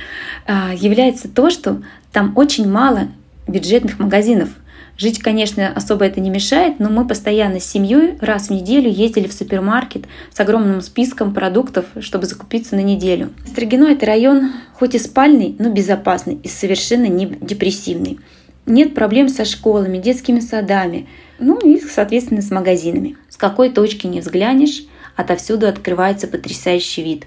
а, 0.46 0.72
является 0.76 1.28
то, 1.30 1.50
что 1.50 1.82
там 2.12 2.34
очень 2.36 2.70
мало 2.70 3.08
бюджетных 3.48 3.98
магазинов. 3.98 4.50
Жить, 4.98 5.18
конечно, 5.18 5.68
особо 5.74 6.06
это 6.06 6.20
не 6.20 6.30
мешает, 6.30 6.80
но 6.80 6.92
мы 6.92 7.08
постоянно 7.08 7.60
с 7.60 7.66
семьей 7.66 8.20
раз 8.22 8.50
в 8.50 8.52
неделю 8.52 8.92
ездили 8.92 9.28
в 9.28 9.34
супермаркет 9.34 10.04
с 10.32 10.40
огромным 10.40 10.82
списком 10.82 11.34
продуктов, 11.34 11.86
чтобы 12.02 12.28
закупиться 12.28 12.76
на 12.76 12.82
неделю. 12.82 13.32
Строгино– 13.48 13.86
это 13.90 14.06
район 14.06 14.52
хоть 14.76 14.94
и 14.94 15.00
спальный, 15.00 15.56
но 15.58 15.72
безопасный 15.72 16.36
и 16.36 16.48
совершенно 16.48 17.08
не 17.08 17.26
депрессивный. 17.26 18.20
Нет 18.72 18.94
проблем 18.94 19.28
со 19.28 19.44
школами, 19.44 19.98
детскими 19.98 20.40
садами, 20.40 21.10
ну 21.40 21.60
и, 21.60 21.78
соответственно, 21.82 22.42
с 22.42 22.52
магазинами. 22.52 23.18
С 23.28 23.36
какой 23.36 23.70
точки 23.70 24.08
не 24.08 24.22
взглянешь, 24.22 24.86
отовсюду 25.18 25.68
открывается 25.68 26.30
потрясающий 26.30 27.04
вид. 27.04 27.26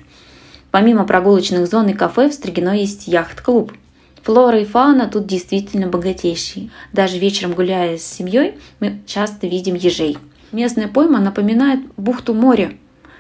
Помимо 0.71 1.05
прогулочных 1.05 1.67
зон 1.67 1.91
и 1.91 1.93
кафе, 1.93 2.31
в 2.31 2.33
Строгино 2.33 2.75
есть 2.75 3.09
яхт-клуб. 3.09 3.75
Флора 4.23 4.59
и 4.59 4.65
фауна 4.65 5.07
тут 5.07 5.27
действительно 5.27 5.87
богатейшие. 5.87 6.71
Даже 6.95 7.19
вечером 7.19 7.53
гуляя 7.53 7.99
с 7.99 8.07
семьей, 8.07 8.55
мы 8.81 9.03
часто 9.05 9.47
видим 9.47 9.75
ежей. 9.75 10.17
Местная 10.51 10.89
пойма 10.89 11.21
напоминает 11.21 11.81
бухту 11.99 12.33
моря. 12.33 12.73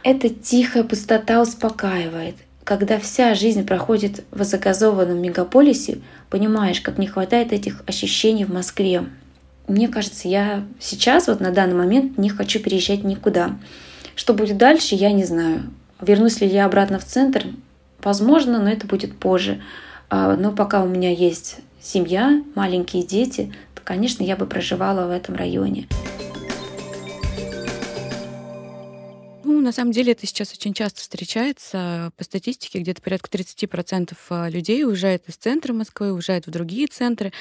Эта 0.03 0.31
тихая 0.31 0.85
пустота 0.85 1.43
успокаивает. 1.43 2.37
Когда 2.65 2.99
вся 2.99 3.35
жизнь 3.35 3.67
проходит 3.67 4.25
в 4.31 4.43
загазованном 4.43 5.21
мегаполисе, 5.21 5.99
понимаешь, 6.31 6.81
как 6.81 6.97
не 6.97 7.07
хватает 7.07 7.53
этих 7.53 7.83
ощущений 7.87 8.47
в 8.47 8.53
Москве. 8.53 9.05
Мне 9.69 9.89
кажется, 9.89 10.29
я 10.29 10.65
сейчас, 10.81 11.29
вот 11.29 11.41
на 11.41 11.51
данный 11.51 11.75
момент, 11.75 12.17
не 12.17 12.31
хочу 12.31 12.61
переезжать 12.61 13.05
никуда. 13.05 13.59
Что 14.17 14.33
будет 14.33 14.57
дальше, 14.57 14.95
я 14.95 15.13
не 15.13 15.25
знаю. 15.25 15.65
Вернусь 16.01 16.41
ли 16.41 16.47
я 16.47 16.65
обратно 16.65 16.99
в 16.99 17.05
центр? 17.05 17.47
Возможно, 18.03 18.59
но 18.59 18.71
это 18.71 18.87
будет 18.87 19.15
позже. 19.17 19.63
А, 20.09 20.35
но 20.37 20.51
пока 20.51 20.83
у 20.83 20.89
меня 20.89 21.11
есть 21.11 21.59
семья, 21.83 22.43
маленькие 22.55 23.03
дети, 23.03 23.53
то, 23.75 23.83
конечно, 23.85 24.23
я 24.23 24.37
бы 24.37 24.47
проживала 24.47 25.07
в 25.07 25.11
этом 25.11 25.35
районе. 25.35 25.87
На 29.65 29.73
самом 29.73 29.93
деле 29.93 30.13
это 30.13 30.27
сейчас 30.27 30.53
очень 30.53 30.75
часто 30.75 31.01
встречается. 31.01 32.13
По 32.17 32.25
статистике 32.25 32.79
где-то 32.79 33.03
порядка 33.03 33.29
30% 33.37 34.15
а, 34.31 34.49
людей 34.49 34.85
уезжает 34.85 35.29
из 35.29 35.37
центра 35.37 35.73
Москвы, 35.73 36.13
уезжает 36.13 36.47
в 36.47 36.51
другие 36.51 36.87
центры. 36.87 37.33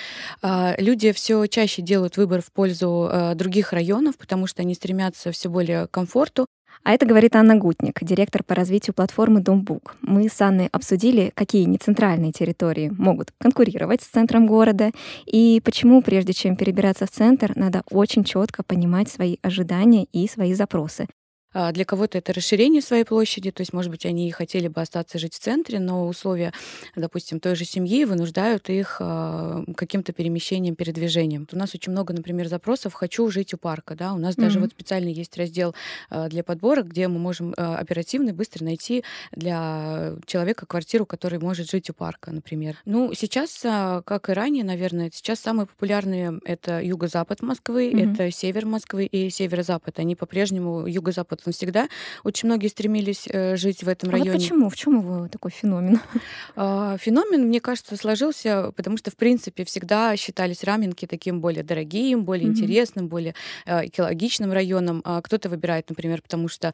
А, 0.42 0.75
люди 0.80 1.12
все 1.12 1.46
чаще 1.48 1.82
делают 1.82 2.18
выбор 2.18 2.42
в 2.42 2.51
пользу 2.51 3.10
а, 3.12 3.36
других 3.36 3.74
районов, 3.74 4.18
потому 4.18 4.48
что 4.48 4.62
они 4.62 4.74
стремятся 4.74 5.32
все 5.32 5.50
более 5.50 5.88
к 5.88 5.92
комфорту. 5.92 6.48
А 6.84 6.92
это 6.94 7.06
говорит 7.06 7.36
Анна 7.36 7.56
Гутник, 7.56 8.03
директор 8.03 8.44
по 8.44 8.56
развитию 8.56 8.94
платформы 8.94 9.39
Домбук. 9.39 9.96
Мы 10.01 10.27
с 10.27 10.42
Анной 10.42 10.68
обсудили, 10.68 11.32
какие 11.34 11.63
нецентральные 11.63 12.32
территории 12.32 12.89
могут 12.89 13.32
конкурировать 13.38 14.01
с 14.01 14.08
центром 14.08 14.48
города 14.48 14.92
и 15.25 15.62
почему, 15.63 16.01
прежде 16.01 16.34
чем 16.34 16.56
перебираться 16.56 17.06
в 17.06 17.12
центр, 17.12 17.53
надо 17.56 17.84
очень 17.89 18.24
четко 18.24 18.63
понимать 18.63 19.10
свои 19.10 19.38
ожидания 19.42 20.06
и 20.12 20.27
свои 20.27 20.53
запросы. 20.53 21.08
А, 21.54 21.72
для 21.72 21.86
кого-то 21.86 22.18
это 22.18 22.34
расширение 22.34 22.82
своей 22.82 23.04
площади, 23.04 23.52
то 23.52 23.62
есть, 23.62 23.74
может 23.74 23.92
быть, 23.92 24.06
они 24.06 24.32
хотели 24.32 24.68
бы 24.68 24.82
остаться 24.82 25.20
жить 25.20 25.34
в 25.34 25.40
центре, 25.40 25.80
но 25.80 26.08
условия, 26.08 26.54
допустим, 26.96 27.40
той 27.40 27.56
же 27.56 27.66
семьи 27.66 28.06
вынуждают 28.06 28.70
их 28.70 28.98
а, 29.00 29.64
каким-то 29.76 30.14
перемещением, 30.14 30.76
передвижением. 30.76 31.48
У 31.52 31.58
нас 31.58 31.76
очень 31.76 31.92
много, 31.92 32.14
например, 32.14 32.48
запросов 32.48 32.94
«хочу 32.94 33.30
жить 33.30 33.54
у 33.54 33.58
парка». 33.58 33.96
Да? 33.96 34.14
У 34.14 34.18
нас 34.18 34.36
mm-hmm. 34.36 34.42
даже 34.42 34.60
вот 34.60 34.72
специально 34.72 35.10
есть 35.10 35.38
раздел 35.38 35.76
а, 36.10 36.28
для 36.30 36.44
подборок, 36.44 36.88
где 36.88 37.08
мы 37.08 37.20
можем 37.20 37.54
оперативно 37.56 38.30
и 38.30 38.34
быстро 38.34 38.64
найти 38.64 39.04
для 39.32 40.16
человека 40.26 40.66
квартиру, 40.66 41.06
который 41.06 41.40
может 41.40 41.70
жить 41.70 41.90
у 41.90 41.94
парка, 41.94 42.32
например. 42.32 42.78
Ну, 42.86 43.14
сейчас, 43.14 43.60
как 43.62 44.30
и 44.30 44.34
ранее, 44.34 44.64
наверное, 44.64 45.12
сейчас 45.14 45.40
самые 45.40 45.68
популярные— 45.68 46.40
это 46.46 46.82
юго-запад 46.82 47.42
Москвы, 47.42 47.92
mm-hmm. 47.92 48.14
это 48.14 48.32
север 48.32 48.66
Москвы 48.66 49.06
и 49.06 49.30
северо-запад. 49.30 50.00
Они 50.00 50.16
по-прежнему 50.16 50.88
юго-запад 50.88 51.43
он 51.46 51.54
всегда 51.54 51.90
очень 52.24 52.48
многие 52.48 52.68
стремились 52.68 53.28
э, 53.30 53.56
жить 53.56 53.84
в 53.84 53.88
этом 53.88 54.10
а 54.10 54.14
районе. 54.14 54.32
Вот 54.32 54.40
почему? 54.40 54.70
В 54.70 54.76
чем 54.76 55.00
его 55.00 55.28
такой 55.28 55.52
феномен? 55.52 56.00
А, 56.56 56.98
феномен, 56.98 57.48
мне 57.48 57.60
кажется, 57.60 57.96
сложился, 57.98 58.72
потому 58.76 58.98
что, 58.98 59.12
в 59.12 59.16
принципе, 59.16 59.66
всегда 59.66 60.16
считались 60.16 60.64
раменки 60.64 61.06
таким 61.08 61.42
более 61.42 61.64
дорогим, 61.64 62.24
более 62.26 62.48
mm-hmm. 62.48 62.52
интересным, 62.52 63.08
более 63.08 63.34
э, 63.66 63.88
экологичным 63.88 64.52
районом. 64.52 65.02
А 65.04 65.22
кто-то 65.22 65.50
выбирает, 65.50 65.90
например, 65.90 66.22
потому 66.22 66.48
что 66.48 66.74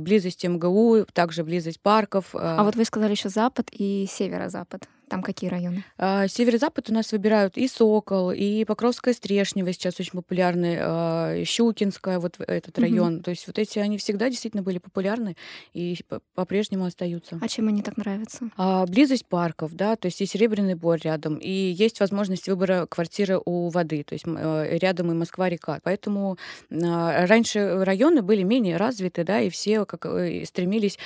близость 0.00 0.44
МГУ, 0.44 1.06
также 1.12 1.44
близость 1.44 1.80
парков. 1.80 2.26
А 2.32 2.62
вот 2.64 2.76
вы 2.76 2.84
сказали 2.84 3.12
еще 3.12 3.28
запад 3.28 3.68
и 3.72 4.06
северо-запад. 4.10 4.88
Там 5.08 5.22
какие 5.22 5.48
районы? 5.50 5.84
А, 5.96 6.28
Северо-запад 6.28 6.90
у 6.90 6.94
нас 6.94 7.12
выбирают 7.12 7.56
и 7.56 7.66
Сокол, 7.66 8.30
и 8.30 8.64
Покровская 8.64 9.14
Стрешнева 9.14 9.72
сейчас 9.72 9.98
очень 10.00 10.12
популярны, 10.12 10.78
а, 10.80 11.44
Щукинская, 11.44 12.18
вот 12.18 12.36
этот 12.38 12.78
район. 12.78 13.16
Угу. 13.16 13.22
То 13.22 13.30
есть 13.30 13.46
вот 13.46 13.58
эти, 13.58 13.78
они 13.78 13.98
всегда 13.98 14.28
действительно 14.28 14.62
были 14.62 14.78
популярны 14.78 15.36
и 15.72 15.98
по-прежнему 16.34 16.84
остаются. 16.84 17.38
А 17.40 17.48
чем 17.48 17.68
они 17.68 17.82
так 17.82 17.96
нравятся? 17.96 18.50
А, 18.56 18.86
близость 18.86 19.26
парков, 19.26 19.72
да, 19.74 19.96
то 19.96 20.06
есть 20.06 20.20
и 20.20 20.26
Серебряный 20.26 20.74
Бор 20.74 20.98
рядом, 21.02 21.36
и 21.36 21.50
есть 21.50 22.00
возможность 22.00 22.48
выбора 22.48 22.86
квартиры 22.86 23.40
у 23.44 23.68
воды, 23.68 24.04
то 24.04 24.14
есть 24.14 24.24
э, 24.26 24.78
рядом 24.78 25.10
и 25.10 25.14
Москва-река. 25.14 25.80
Поэтому 25.82 26.36
раньше 26.70 27.84
районы 27.84 28.22
были 28.22 28.42
менее 28.42 28.76
развиты, 28.76 29.24
да, 29.24 29.40
и 29.40 29.48
все 29.48 29.84
как 29.86 30.06
э, 30.06 30.44
стремились 30.44 30.98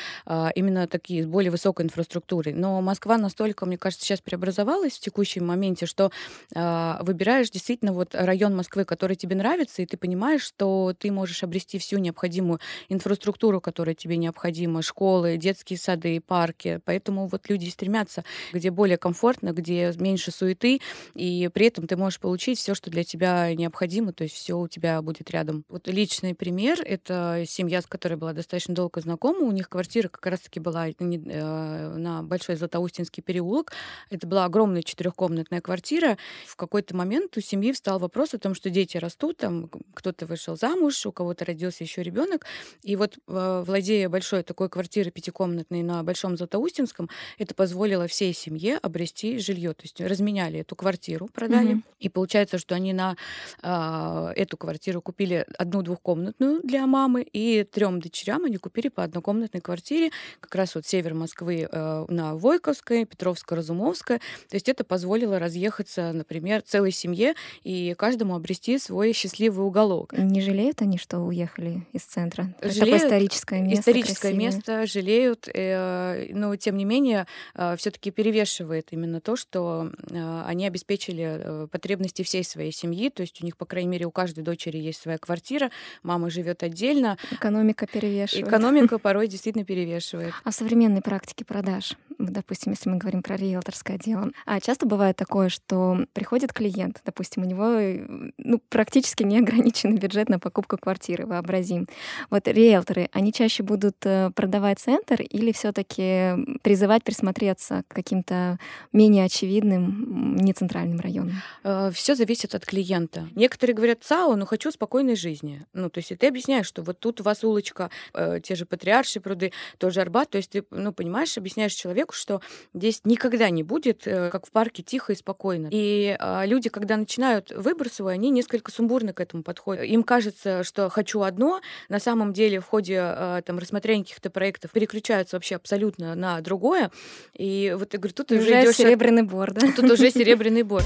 именно 0.54 0.86
такие 0.86 1.22
с 1.22 1.26
более 1.26 1.50
высокой 1.50 1.84
инфраструктурой. 1.84 2.54
Но 2.54 2.80
Москва 2.80 3.18
настолько, 3.18 3.66
мне 3.66 3.78
кажется, 3.78 3.91
кажется, 3.92 4.06
сейчас 4.06 4.20
преобразовалась 4.20 4.94
в 4.94 5.00
текущем 5.00 5.46
моменте, 5.46 5.84
что 5.84 6.10
э, 6.54 6.96
выбираешь 7.02 7.50
действительно 7.50 7.92
вот 7.92 8.14
район 8.14 8.56
Москвы, 8.56 8.84
который 8.84 9.16
тебе 9.16 9.36
нравится, 9.36 9.82
и 9.82 9.86
ты 9.86 9.98
понимаешь, 9.98 10.42
что 10.42 10.94
ты 10.98 11.12
можешь 11.12 11.42
обрести 11.42 11.78
всю 11.78 11.98
необходимую 11.98 12.58
инфраструктуру, 12.88 13.60
которая 13.60 13.94
тебе 13.94 14.16
необходима, 14.16 14.80
школы, 14.80 15.36
детские 15.36 15.78
сады, 15.78 16.20
парки. 16.20 16.80
Поэтому 16.86 17.26
вот 17.26 17.50
люди 17.50 17.68
стремятся, 17.68 18.24
где 18.52 18.70
более 18.70 18.96
комфортно, 18.96 19.52
где 19.52 19.92
меньше 19.98 20.30
суеты, 20.30 20.80
и 21.14 21.50
при 21.52 21.66
этом 21.66 21.86
ты 21.86 21.96
можешь 21.96 22.18
получить 22.18 22.58
все, 22.58 22.74
что 22.74 22.90
для 22.90 23.04
тебя 23.04 23.54
необходимо, 23.54 24.12
то 24.12 24.24
есть 24.24 24.36
все 24.36 24.58
у 24.58 24.68
тебя 24.68 25.02
будет 25.02 25.30
рядом. 25.30 25.64
Вот 25.68 25.86
личный 25.88 26.34
пример— 26.34 26.78
это 26.84 27.44
семья, 27.46 27.82
с 27.82 27.86
которой 27.86 28.14
была 28.14 28.32
достаточно 28.32 28.74
долго 28.74 29.00
знакома, 29.02 29.40
у 29.40 29.52
них 29.52 29.68
квартира 29.68 30.08
как 30.08 30.24
раз-таки 30.26 30.60
была 30.60 30.88
э, 30.88 30.92
на 30.94 32.22
Большой 32.22 32.56
Златоустинский 32.56 33.22
переулок, 33.22 33.72
это 34.10 34.26
была 34.26 34.44
огромная 34.44 34.82
четырехкомнатная 34.82 35.60
квартира. 35.60 36.18
В 36.46 36.56
какой-то 36.56 36.96
момент 36.96 37.36
у 37.36 37.40
семьи 37.40 37.72
встал 37.72 37.98
вопрос 37.98 38.34
о 38.34 38.38
том, 38.38 38.54
что 38.54 38.70
дети 38.70 38.96
растут, 38.96 39.38
там 39.38 39.70
кто-то 39.94 40.26
вышел 40.26 40.56
замуж, 40.56 41.06
у 41.06 41.12
кого-то 41.12 41.44
родился 41.44 41.84
еще 41.84 42.02
ребенок. 42.02 42.46
И 42.82 42.96
вот 42.96 43.18
э, 43.28 43.64
владея 43.66 44.08
большой 44.08 44.42
такой 44.42 44.68
квартирой 44.68 45.10
пятикомнатной 45.10 45.82
на 45.82 46.02
Большом 46.02 46.36
Златоустинском, 46.36 47.08
это 47.38 47.54
позволило 47.54 48.06
всей 48.06 48.34
семье 48.34 48.78
обрести 48.78 49.38
жилье. 49.38 49.72
То 49.74 49.82
есть 49.82 50.00
разменяли 50.00 50.60
эту 50.60 50.76
квартиру, 50.76 51.28
продали. 51.28 51.76
Mm-hmm. 51.76 51.82
И 52.00 52.08
получается, 52.08 52.58
что 52.58 52.74
они 52.74 52.92
на 52.92 53.16
э, 53.62 54.32
эту 54.36 54.56
квартиру 54.56 55.00
купили 55.00 55.46
одну 55.58 55.82
двухкомнатную 55.82 56.60
для 56.62 56.86
мамы, 56.86 57.22
и 57.22 57.64
трем 57.64 58.00
дочерям 58.00 58.44
они 58.44 58.56
купили 58.58 58.88
по 58.88 59.02
однокомнатной 59.02 59.60
квартире, 59.60 60.10
как 60.40 60.54
раз 60.54 60.74
вот 60.74 60.86
север 60.86 61.14
Москвы 61.14 61.68
э, 61.70 62.04
на 62.08 62.36
Войковской, 62.36 63.04
Петровско 63.04 63.56
Разумовская. 63.72 64.18
То 64.48 64.56
есть 64.56 64.68
это 64.68 64.84
позволило 64.84 65.38
разъехаться, 65.38 66.12
например, 66.12 66.62
целой 66.62 66.92
семье 66.92 67.34
и 67.64 67.94
каждому 67.96 68.34
обрести 68.34 68.78
свой 68.78 69.12
счастливый 69.12 69.66
уголок. 69.66 70.12
Не 70.12 70.40
жалеют 70.40 70.82
они, 70.82 70.98
что 70.98 71.20
уехали 71.20 71.86
из 71.92 72.02
центра? 72.02 72.54
Жалеют. 72.60 72.80
Такое 72.80 72.98
историческое 72.98 73.60
место. 73.60 73.80
Историческое 73.80 74.28
красивое. 74.32 74.44
место 74.44 74.86
жалеют, 74.86 75.48
э, 75.52 76.28
но 76.32 76.54
тем 76.56 76.76
не 76.76 76.84
менее 76.84 77.26
э, 77.54 77.76
все-таки 77.76 78.10
перевешивает 78.10 78.88
именно 78.90 79.20
то, 79.20 79.36
что 79.36 79.90
э, 80.10 80.44
они 80.46 80.66
обеспечили 80.66 81.66
потребности 81.70 82.22
всей 82.22 82.44
своей 82.44 82.72
семьи, 82.72 83.08
то 83.08 83.22
есть 83.22 83.42
у 83.42 83.44
них, 83.44 83.56
по 83.56 83.64
крайней 83.64 83.88
мере, 83.88 84.06
у 84.06 84.10
каждой 84.10 84.44
дочери 84.44 84.78
есть 84.78 85.00
своя 85.00 85.18
квартира, 85.18 85.70
мама 86.02 86.30
живет 86.30 86.62
отдельно. 86.62 87.16
Экономика 87.30 87.86
перевешивает. 87.86 88.46
Экономика 88.46 88.98
порой 88.98 89.28
действительно 89.28 89.64
перевешивает. 89.64 90.34
А 90.44 90.50
в 90.50 90.54
современной 90.54 91.00
практике 91.00 91.44
продаж, 91.44 91.96
допустим, 92.18 92.72
если 92.72 92.90
мы 92.90 92.98
говорим 92.98 93.22
про 93.22 93.36
риэлторское 93.62 93.98
дело, 93.98 94.30
а 94.46 94.60
часто 94.60 94.86
бывает 94.86 95.16
такое, 95.16 95.48
что 95.48 96.06
приходит 96.12 96.52
клиент, 96.52 97.00
допустим, 97.04 97.42
у 97.42 97.46
него 97.46 98.32
ну, 98.38 98.60
практически 98.68 99.22
неограниченный 99.22 99.98
бюджет 99.98 100.28
на 100.28 100.38
покупку 100.38 100.76
квартиры, 100.76 101.26
вообразим. 101.26 101.86
Вот 102.30 102.48
риэлторы, 102.48 103.08
они 103.12 103.32
чаще 103.32 103.62
будут 103.62 103.96
э, 104.04 104.30
продавать 104.34 104.78
центр 104.78 105.22
или 105.22 105.52
все 105.52 105.72
таки 105.72 106.58
призывать 106.62 107.04
присмотреться 107.04 107.84
к 107.88 107.94
каким-то 107.94 108.58
менее 108.92 109.24
очевидным, 109.24 110.36
нецентральным 110.36 111.00
районам? 111.00 111.42
Э, 111.62 111.90
все 111.92 112.14
зависит 112.14 112.54
от 112.54 112.66
клиента. 112.66 113.28
Некоторые 113.34 113.74
говорят, 113.74 114.02
ЦАО, 114.02 114.36
но 114.36 114.46
хочу 114.46 114.70
спокойной 114.70 115.16
жизни. 115.16 115.64
Ну, 115.72 115.88
то 115.88 115.98
есть 115.98 116.12
и 116.12 116.16
ты 116.16 116.26
объясняешь, 116.26 116.66
что 116.66 116.82
вот 116.82 116.98
тут 116.98 117.20
у 117.20 117.24
вас 117.24 117.44
улочка, 117.44 117.90
э, 118.14 118.40
те 118.42 118.54
же 118.54 118.66
Патриарши 118.66 119.20
пруды, 119.20 119.52
тоже 119.78 120.00
Арбат, 120.00 120.30
то 120.30 120.38
есть 120.38 120.50
ты, 120.50 120.64
ну, 120.70 120.92
понимаешь, 120.92 121.36
объясняешь 121.38 121.74
человеку, 121.74 122.14
что 122.14 122.40
здесь 122.74 123.02
никогда 123.04 123.50
не 123.52 123.62
будет, 123.62 124.06
э, 124.06 124.30
как 124.30 124.46
в 124.46 124.50
парке, 124.50 124.82
тихо 124.82 125.12
и 125.12 125.16
спокойно. 125.16 125.68
И 125.70 126.16
э, 126.18 126.46
люди, 126.46 126.68
когда 126.68 126.96
начинают 126.96 127.50
выбор 127.50 127.88
свой, 127.88 128.14
они 128.14 128.30
несколько 128.30 128.70
сумбурно 128.70 129.12
к 129.12 129.20
этому 129.20 129.42
подходят. 129.42 129.84
Им 129.84 130.02
кажется, 130.02 130.64
что 130.64 130.88
хочу 130.88 131.22
одно, 131.22 131.60
на 131.88 132.00
самом 132.00 132.32
деле 132.32 132.60
в 132.60 132.64
ходе 132.64 133.00
э, 133.00 133.42
там 133.44 133.58
рассмотрения 133.58 134.04
каких-то 134.04 134.30
проектов 134.30 134.72
переключаются 134.72 135.36
вообще 135.36 135.56
абсолютно 135.56 136.14
на 136.14 136.40
другое. 136.40 136.90
И 137.36 137.74
вот 137.78 137.92
я 137.92 137.98
говорю, 137.98 138.14
тут 138.14 138.32
уже, 138.32 138.40
уже 138.40 138.62
идешь 138.62 138.76
серебряный 138.76 139.22
бор, 139.22 139.52
да? 139.52 139.72
Тут 139.74 139.90
уже 139.90 140.10
серебряный 140.12 140.62
бор. 140.62 140.82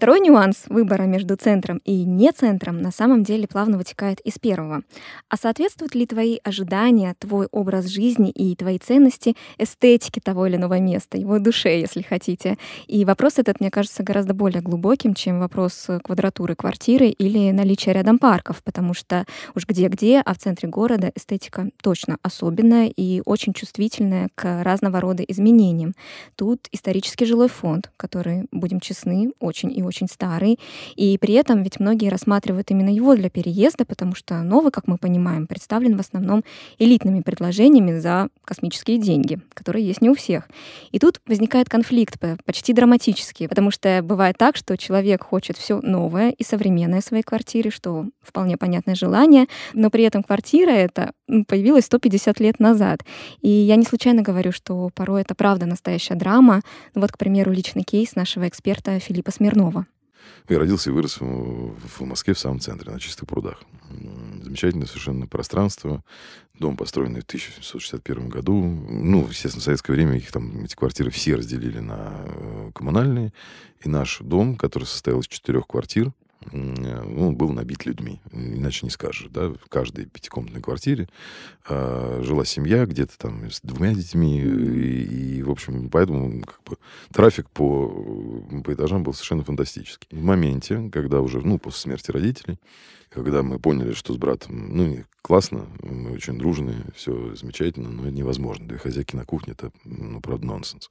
Второй 0.00 0.20
нюанс 0.20 0.64
выбора 0.70 1.02
между 1.02 1.36
центром 1.36 1.82
и 1.84 2.04
не 2.04 2.32
центром 2.32 2.80
на 2.80 2.90
самом 2.90 3.22
деле 3.22 3.46
плавно 3.46 3.76
вытекает 3.76 4.18
из 4.20 4.38
первого. 4.38 4.80
А 5.28 5.36
соответствуют 5.36 5.94
ли 5.94 6.06
твои 6.06 6.38
ожидания, 6.42 7.14
твой 7.18 7.48
образ 7.52 7.84
жизни 7.84 8.30
и 8.30 8.56
твои 8.56 8.78
ценности 8.78 9.36
эстетике 9.58 10.22
того 10.22 10.46
или 10.46 10.56
иного 10.56 10.78
места, 10.78 11.18
его 11.18 11.38
душе, 11.38 11.78
если 11.78 12.00
хотите? 12.00 12.56
И 12.86 13.04
вопрос 13.04 13.34
этот, 13.36 13.60
мне 13.60 13.70
кажется, 13.70 14.02
гораздо 14.02 14.32
более 14.32 14.62
глубоким, 14.62 15.12
чем 15.12 15.38
вопрос 15.38 15.88
квадратуры 16.02 16.54
квартиры 16.54 17.08
или 17.08 17.50
наличия 17.50 17.92
рядом 17.92 18.18
парков, 18.18 18.62
потому 18.64 18.94
что 18.94 19.26
уж 19.54 19.66
где-где, 19.66 20.22
а 20.24 20.32
в 20.32 20.38
центре 20.38 20.66
города 20.70 21.12
эстетика 21.14 21.68
точно 21.82 22.16
особенная 22.22 22.86
и 22.86 23.20
очень 23.26 23.52
чувствительная 23.52 24.30
к 24.34 24.62
разного 24.62 24.98
рода 24.98 25.22
изменениям. 25.24 25.92
Тут 26.36 26.68
исторический 26.72 27.26
жилой 27.26 27.48
фонд, 27.48 27.90
который, 27.98 28.46
будем 28.50 28.80
честны, 28.80 29.32
очень 29.40 29.70
и 29.76 29.82
очень 29.82 29.89
старый, 30.08 30.58
и 30.96 31.18
при 31.18 31.34
этом 31.34 31.62
ведь 31.62 31.80
многие 31.80 32.08
рассматривают 32.08 32.70
именно 32.70 32.90
его 32.90 33.14
для 33.14 33.30
переезда, 33.30 33.84
потому 33.84 34.14
что 34.14 34.42
новый, 34.42 34.72
как 34.72 34.86
мы 34.86 34.96
понимаем, 34.98 35.46
представлен 35.46 35.96
в 35.96 36.00
основном 36.00 36.44
элитными 36.78 37.20
предложениями 37.20 37.98
за 37.98 38.28
космические 38.44 38.98
деньги, 38.98 39.40
которые 39.54 39.86
есть 39.86 40.00
не 40.00 40.10
у 40.10 40.14
всех. 40.14 40.48
И 40.92 40.98
тут 40.98 41.20
возникает 41.26 41.68
конфликт 41.68 42.18
почти 42.44 42.72
драматический, 42.72 43.48
потому 43.48 43.70
что 43.70 44.00
бывает 44.02 44.36
так, 44.38 44.56
что 44.56 44.76
человек 44.76 45.24
хочет 45.24 45.56
все 45.56 45.80
новое 45.80 46.30
и 46.30 46.44
современное 46.44 47.00
в 47.00 47.04
своей 47.04 47.22
квартире, 47.22 47.70
что 47.70 48.06
вполне 48.22 48.56
понятное 48.56 48.94
желание, 48.94 49.46
но 49.74 49.90
при 49.90 50.04
этом 50.04 50.22
квартира 50.22 50.70
эта 50.70 51.12
появилась 51.46 51.84
150 51.86 52.40
лет 52.40 52.60
назад. 52.60 53.00
И 53.40 53.48
я 53.48 53.76
не 53.76 53.84
случайно 53.84 54.22
говорю, 54.22 54.52
что 54.52 54.90
порой 54.94 55.22
это 55.22 55.34
правда 55.34 55.66
настоящая 55.66 56.14
драма. 56.14 56.62
Ну 56.94 57.00
вот, 57.00 57.12
к 57.12 57.18
примеру, 57.18 57.52
личный 57.52 57.82
кейс 57.82 58.14
нашего 58.14 58.48
эксперта 58.48 58.98
Филиппа 58.98 59.30
Смирнова. 59.30 59.79
Я 60.48 60.58
родился 60.58 60.90
и 60.90 60.92
вырос 60.92 61.18
в 61.20 62.00
Москве, 62.00 62.34
в 62.34 62.38
самом 62.38 62.60
центре, 62.60 62.90
на 62.90 62.98
Чистых 62.98 63.28
прудах. 63.28 63.62
Замечательное 64.42 64.86
совершенно 64.86 65.26
пространство. 65.26 66.02
Дом, 66.58 66.76
построенный 66.76 67.20
в 67.20 67.24
1761 67.24 68.28
году. 68.28 68.54
Ну, 68.54 69.26
естественно, 69.28 69.60
в 69.60 69.64
советское 69.64 69.92
время 69.92 70.16
их 70.16 70.30
там, 70.32 70.64
эти 70.64 70.74
квартиры 70.74 71.10
все 71.10 71.36
разделили 71.36 71.78
на 71.78 72.12
э, 72.26 72.70
коммунальные. 72.74 73.32
И 73.82 73.88
наш 73.88 74.18
дом, 74.18 74.56
который 74.56 74.84
состоял 74.84 75.20
из 75.20 75.28
четырех 75.28 75.66
квартир, 75.66 76.12
ну, 76.52 77.32
был 77.32 77.50
набит 77.50 77.84
людьми, 77.84 78.20
иначе 78.32 78.86
не 78.86 78.90
скажешь, 78.90 79.28
да, 79.30 79.50
в 79.50 79.68
каждой 79.68 80.06
пятикомнатной 80.06 80.62
квартире 80.62 81.08
э, 81.68 82.20
жила 82.22 82.44
семья 82.44 82.86
где-то 82.86 83.18
там 83.18 83.50
с 83.50 83.60
двумя 83.60 83.94
детьми, 83.94 84.40
и, 84.40 85.36
и 85.36 85.42
в 85.42 85.50
общем, 85.50 85.90
поэтому 85.90 86.42
как 86.42 86.60
бы 86.64 86.78
трафик 87.12 87.50
по, 87.50 87.88
по 88.64 88.72
этажам 88.72 89.02
был 89.02 89.12
совершенно 89.12 89.44
фантастический. 89.44 90.08
В 90.10 90.22
моменте, 90.22 90.88
когда 90.92 91.20
уже, 91.20 91.40
ну, 91.40 91.58
после 91.58 91.80
смерти 91.80 92.10
родителей, 92.10 92.58
когда 93.10 93.42
мы 93.42 93.58
поняли, 93.58 93.92
что 93.92 94.14
с 94.14 94.16
братом, 94.16 94.76
ну, 94.76 95.04
классно, 95.22 95.66
мы 95.82 96.12
очень 96.12 96.38
дружные, 96.38 96.84
все 96.94 97.34
замечательно, 97.34 97.90
но 97.90 98.04
это 98.04 98.12
невозможно. 98.12 98.66
Две 98.66 98.78
хозяйки 98.78 99.16
на 99.16 99.24
кухне, 99.24 99.54
это, 99.56 99.72
ну, 99.84 100.20
правда, 100.20 100.46
нонсенс. 100.46 100.88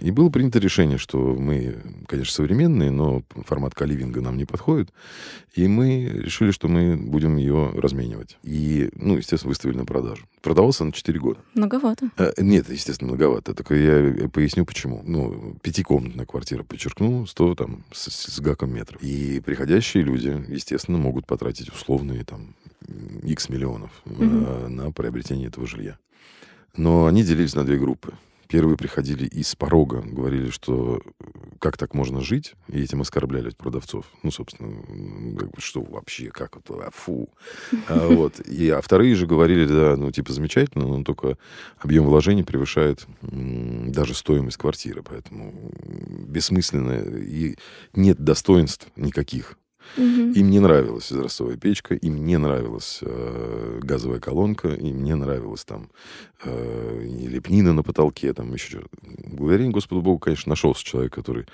И 0.00 0.10
было 0.10 0.30
принято 0.30 0.58
решение, 0.58 0.98
что 0.98 1.18
мы, 1.18 1.76
конечно, 2.06 2.32
современные, 2.32 2.90
но 2.90 3.22
формат 3.46 3.74
каливинга 3.74 4.20
нам 4.20 4.36
не 4.36 4.44
подходит, 4.44 4.92
и 5.54 5.68
мы 5.68 6.06
решили, 6.06 6.50
что 6.50 6.68
мы 6.68 6.96
будем 6.96 7.36
ее 7.36 7.70
разменивать. 7.74 8.36
И, 8.42 8.90
ну, 8.96 9.16
естественно, 9.16 9.50
выставили 9.50 9.76
на 9.76 9.84
продажу. 9.84 10.26
Продавался 10.42 10.84
на 10.84 10.92
4 10.92 11.18
года. 11.20 11.40
Многовато. 11.54 12.10
А, 12.16 12.32
нет, 12.38 12.68
естественно, 12.68 13.10
многовато. 13.10 13.54
Только 13.54 13.74
я 13.76 14.28
поясню, 14.28 14.66
почему. 14.66 15.02
Ну, 15.04 15.56
пятикомнатная 15.62 16.26
квартира, 16.26 16.64
подчеркну, 16.64 17.26
100 17.26 17.54
там 17.54 17.84
с, 17.92 18.10
с 18.10 18.40
гаком 18.40 18.74
метров. 18.74 19.00
И 19.02 19.40
приходящие 19.40 20.02
люди, 20.02 20.44
естественно, 20.48 20.98
могут 20.98 21.26
потратить 21.26 21.43
условные 21.72 22.24
там 22.24 22.54
X 23.22 23.48
миллионов 23.48 23.90
mm-hmm. 24.04 24.68
на, 24.68 24.92
приобретение 24.92 25.48
этого 25.48 25.66
жилья. 25.66 25.98
Но 26.76 27.06
они 27.06 27.22
делились 27.22 27.54
на 27.54 27.64
две 27.64 27.78
группы. 27.78 28.14
Первые 28.48 28.76
приходили 28.76 29.26
из 29.26 29.54
порога, 29.56 30.02
говорили, 30.02 30.50
что 30.50 31.00
э, 31.18 31.24
как 31.58 31.76
так 31.76 31.94
можно 31.94 32.20
жить, 32.20 32.54
и 32.68 32.82
этим 32.82 33.00
оскорбляли 33.00 33.50
продавцов. 33.50 34.04
Ну, 34.22 34.30
собственно, 34.30 34.70
как 35.38 35.50
бы, 35.50 35.60
что 35.60 35.80
вообще, 35.80 36.28
как 36.28 36.56
это, 36.56 36.74
а, 36.74 36.90
фу. 36.92 37.30
А, 37.88 38.06
вот. 38.06 38.40
И, 38.40 38.68
а 38.68 38.80
вторые 38.80 39.14
же 39.14 39.26
говорили, 39.26 39.66
да, 39.66 39.96
ну, 39.96 40.10
типа, 40.10 40.32
замечательно, 40.32 40.86
но 40.86 41.02
только 41.02 41.38
объем 41.78 42.04
вложений 42.04 42.44
превышает 42.44 43.06
м, 43.22 43.90
даже 43.92 44.14
стоимость 44.14 44.58
квартиры, 44.58 45.02
поэтому 45.02 45.72
бессмысленно, 46.28 47.00
и 47.18 47.56
нет 47.94 48.18
достоинств 48.20 48.88
никаких 48.96 49.58
Угу. 49.96 50.32
Им 50.32 50.50
не 50.50 50.58
нравилась 50.60 51.12
израстовая 51.12 51.56
печка, 51.56 51.94
им 51.94 52.24
не 52.24 52.36
нравилась 52.36 52.98
э, 53.02 53.80
газовая 53.82 54.18
колонка, 54.18 54.68
им 54.68 55.04
не 55.04 55.14
нравилась 55.14 55.64
там 55.64 55.88
э, 56.44 57.00
лепнина 57.04 57.72
на 57.72 57.82
потолке, 57.82 58.32
там 58.32 58.52
еще 58.52 58.80
что-то. 58.80 58.88
Благодарение 59.28 59.72
Господу 59.72 60.02
Богу, 60.02 60.18
конечно, 60.18 60.50
нашелся 60.50 60.84
человек, 60.84 61.12
который 61.12 61.46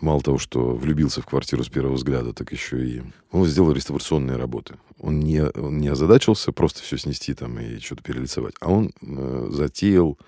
мало 0.00 0.20
того, 0.22 0.38
что 0.38 0.74
влюбился 0.74 1.20
в 1.20 1.26
квартиру 1.26 1.64
с 1.64 1.68
первого 1.68 1.94
взгляда, 1.94 2.32
так 2.32 2.52
еще 2.52 2.84
и 2.84 3.02
он 3.30 3.46
сделал 3.46 3.72
реставрационные 3.72 4.36
работы. 4.36 4.76
Он 4.98 5.20
не, 5.20 5.42
он 5.42 5.78
не 5.78 5.88
озадачился 5.88 6.52
просто 6.52 6.82
все 6.82 6.96
снести 6.96 7.34
там 7.34 7.58
и 7.58 7.78
что-то 7.78 8.02
перелицевать, 8.02 8.54
а 8.60 8.70
он 8.70 8.92
э, 9.02 9.48
затеял, 9.50 10.18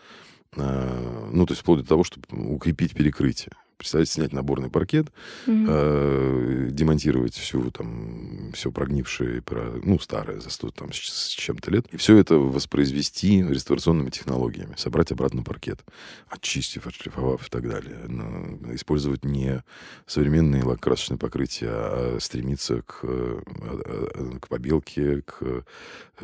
э, 0.56 1.28
ну, 1.32 1.46
то 1.46 1.52
есть 1.52 1.62
вплоть 1.62 1.80
до 1.80 1.88
того, 1.88 2.04
чтобы 2.04 2.26
укрепить 2.30 2.94
перекрытие. 2.94 3.52
Представляете, 3.76 4.12
снять 4.12 4.32
наборный 4.32 4.70
паркет, 4.70 5.06
mm-hmm. 5.46 5.66
э, 5.68 6.68
демонтировать 6.70 7.34
всю 7.34 7.70
там, 7.70 8.52
все 8.54 8.70
прогнившее, 8.70 9.42
ну, 9.82 9.98
старое, 9.98 10.40
за 10.40 10.50
100 10.50 10.70
там, 10.70 10.92
с, 10.92 11.28
чем-то 11.28 11.70
лет, 11.70 11.86
и 11.92 11.96
все 11.96 12.16
это 12.16 12.36
воспроизвести 12.36 13.42
реставрационными 13.42 14.10
технологиями, 14.10 14.74
собрать 14.76 15.12
обратно 15.12 15.42
паркет, 15.42 15.80
очистив, 16.28 16.86
отшлифовав 16.86 17.46
и 17.46 17.50
так 17.50 17.68
далее. 17.68 17.96
Но, 18.08 18.74
использовать 18.74 19.24
не 19.24 19.62
современные 20.06 20.64
лакокрасочные 20.64 21.18
покрытия, 21.18 21.70
а 21.70 22.18
стремиться 22.20 22.82
к, 22.82 23.00
э, 23.02 23.40
э, 23.84 24.38
к 24.40 24.48
побелке, 24.48 25.22
к, 25.22 25.36
э, 25.40 25.62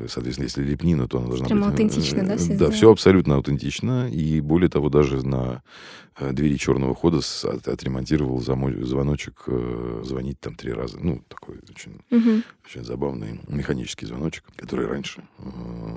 соответственно, 0.08 0.46
если 0.46 0.62
лепнина, 0.62 1.08
то 1.08 1.18
она 1.18 1.28
должна 1.28 1.46
Прям 1.46 1.60
быть... 1.60 1.70
аутентично, 1.70 2.24
да? 2.24 2.36
Да, 2.56 2.70
все 2.70 2.90
абсолютно 2.90 3.36
аутентично, 3.36 4.08
и 4.08 4.40
более 4.40 4.68
того, 4.68 4.88
даже 4.88 5.24
на 5.26 5.62
двери 6.32 6.56
черного 6.56 6.94
хода 6.94 7.20
с 7.22 7.39
отремонтировал 7.44 8.40
звоночек, 8.40 9.42
э, 9.46 10.02
звонить 10.04 10.40
там 10.40 10.54
три 10.54 10.72
раза. 10.72 10.98
Ну, 11.00 11.22
такой 11.28 11.58
очень, 11.68 12.00
Мгм. 12.10 12.42
очень 12.64 12.84
забавный 12.84 13.40
механический 13.48 14.06
звоночек, 14.06 14.44
который 14.56 14.86
раньше 14.86 15.22
э, 15.38 15.42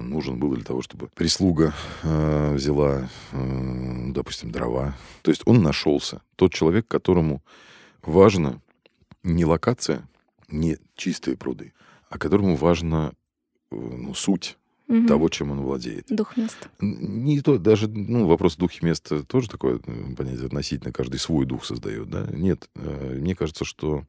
нужен 0.01 0.37
был 0.39 0.53
для 0.55 0.63
того, 0.63 0.81
чтобы 0.81 1.09
прислуга 1.15 1.73
э, 2.03 2.53
взяла, 2.53 3.09
э, 3.31 4.11
допустим, 4.11 4.51
дрова. 4.51 4.95
То 5.21 5.31
есть 5.31 5.41
он 5.45 5.61
нашелся. 5.61 6.21
Тот 6.35 6.53
человек, 6.53 6.87
которому 6.87 7.41
важно 8.01 8.61
не 9.23 9.45
локация, 9.45 10.07
не 10.49 10.77
чистые 10.95 11.37
пруды, 11.37 11.73
а 12.09 12.17
которому 12.17 12.55
важно 12.55 13.13
э, 13.71 13.75
ну, 13.75 14.13
суть 14.13 14.57
Мгм. 14.87 15.07
того, 15.07 15.29
чем 15.29 15.51
он 15.51 15.61
владеет. 15.61 16.07
Дух 16.09 16.35
места. 16.37 16.69
Не 16.79 17.41
то, 17.41 17.57
даже, 17.57 17.87
ну, 17.87 18.27
вопрос 18.27 18.57
духи 18.57 18.83
места 18.83 19.23
тоже 19.23 19.49
такое 19.49 19.79
понятие 19.79 20.45
относительно, 20.45 20.91
каждый 20.91 21.19
свой 21.19 21.45
дух 21.45 21.63
создает, 21.65 22.09
да? 22.09 22.27
Нет, 22.31 22.69
э, 22.75 23.17
мне 23.19 23.33
кажется, 23.35 23.63
что 23.65 24.05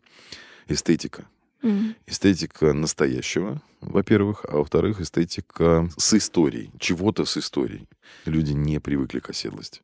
эстетика, 0.68 1.26
Мгм. 1.62 1.94
эстетика 2.06 2.72
настоящего, 2.72 3.62
во-первых, 3.80 4.44
а 4.48 4.56
во-вторых, 4.58 5.00
эстетика 5.00 5.88
с 5.96 6.12
историей, 6.14 6.70
чего-то 6.80 7.24
с 7.24 7.36
историей. 7.36 7.86
Люди 8.24 8.52
не 8.52 8.80
привыкли 8.80 9.20
к 9.20 9.30
оседлости. 9.30 9.80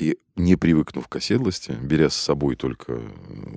И 0.00 0.16
не 0.34 0.56
привыкнув 0.56 1.08
к 1.08 1.16
оседлости, 1.16 1.72
беря 1.72 2.08
с 2.08 2.14
собой 2.14 2.56
только 2.56 2.94
э, 2.94 3.08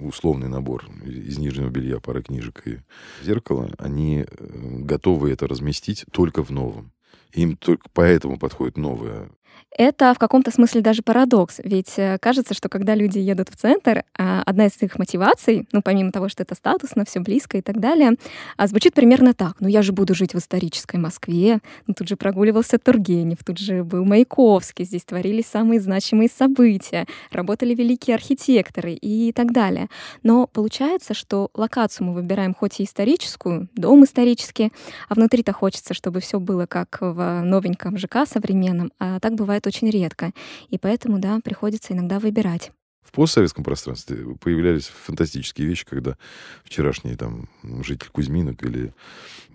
условный 0.01 0.49
набор 0.49 0.85
из 1.05 1.37
нижнего 1.37 1.69
белья, 1.69 2.01
пары 2.01 2.21
книжек 2.21 2.63
и 2.67 2.79
зеркало, 3.23 3.71
они 3.77 4.25
э, 4.27 4.47
готовы 4.79 5.31
это 5.31 5.47
разместить 5.47 6.03
только 6.11 6.43
в 6.43 6.49
новом. 6.49 6.91
Им 7.31 7.55
только 7.55 7.87
поэтому 7.93 8.37
подходит 8.37 8.75
новое. 8.75 9.29
Это 9.75 10.13
в 10.13 10.19
каком-то 10.19 10.51
смысле 10.51 10.81
даже 10.81 11.01
парадокс, 11.01 11.59
ведь 11.63 11.93
э, 11.97 12.17
кажется, 12.19 12.53
что 12.53 12.69
когда 12.69 12.93
люди 12.93 13.17
едут 13.17 13.49
в 13.49 13.55
центр, 13.55 14.03
а, 14.17 14.43
одна 14.45 14.67
из 14.67 14.79
их 14.81 14.99
мотиваций, 14.99 15.67
ну, 15.71 15.81
помимо 15.81 16.11
того, 16.11 16.29
что 16.29 16.43
это 16.43 16.53
статусно, 16.53 17.05
все 17.05 17.19
близко 17.21 17.57
и 17.57 17.61
так 17.61 17.79
далее, 17.79 18.11
а, 18.55 18.67
звучит 18.67 18.93
примерно 18.93 19.33
так. 19.33 19.55
Ну, 19.59 19.67
я 19.67 19.81
же 19.81 19.91
буду 19.91 20.13
жить 20.13 20.35
в 20.35 20.37
исторической 20.37 20.97
Москве, 20.97 21.59
ну, 21.87 21.95
тут 21.95 22.07
же 22.07 22.17
прогуливался 22.17 22.77
Тургенев, 22.77 23.39
тут 23.43 23.57
же 23.57 23.83
был 23.83 24.05
Маяковский, 24.05 24.85
здесь 24.85 25.05
творились 25.05 25.47
самые 25.47 25.81
значимые 25.81 26.29
события, 26.29 27.07
работали 27.31 27.73
великие 27.73 28.15
архитекторы 28.15 28.93
и 28.93 29.31
так 29.31 29.53
далее. 29.53 29.87
Но 30.21 30.45
получается, 30.45 31.15
что 31.15 31.49
локацию 31.55 32.05
мы 32.07 32.13
выбираем 32.13 32.53
хоть 32.53 32.79
и 32.79 32.83
историческую, 32.83 33.69
дом 33.75 34.03
исторический, 34.03 34.71
а 35.09 35.15
внутри-то 35.15 35.51
хочется, 35.51 35.95
чтобы 35.95 36.19
все 36.19 36.39
было 36.39 36.67
как 36.67 36.99
в 37.01 37.41
новеньком 37.41 37.97
ЖК 37.97 38.27
современном, 38.27 38.91
а 38.99 39.19
так 39.19 39.33
бывает 39.43 39.67
очень 39.67 39.89
редко. 39.89 40.31
И 40.69 40.77
поэтому, 40.77 41.19
да, 41.19 41.39
приходится 41.43 41.93
иногда 41.93 42.19
выбирать. 42.19 42.71
В 43.03 43.11
постсоветском 43.11 43.63
пространстве 43.63 44.35
появлялись 44.39 44.87
фантастические 44.87 45.67
вещи, 45.67 45.85
когда 45.85 46.17
вчерашний 46.63 47.15
там 47.15 47.49
житель 47.83 48.09
Кузьминок 48.09 48.63
или 48.63 48.93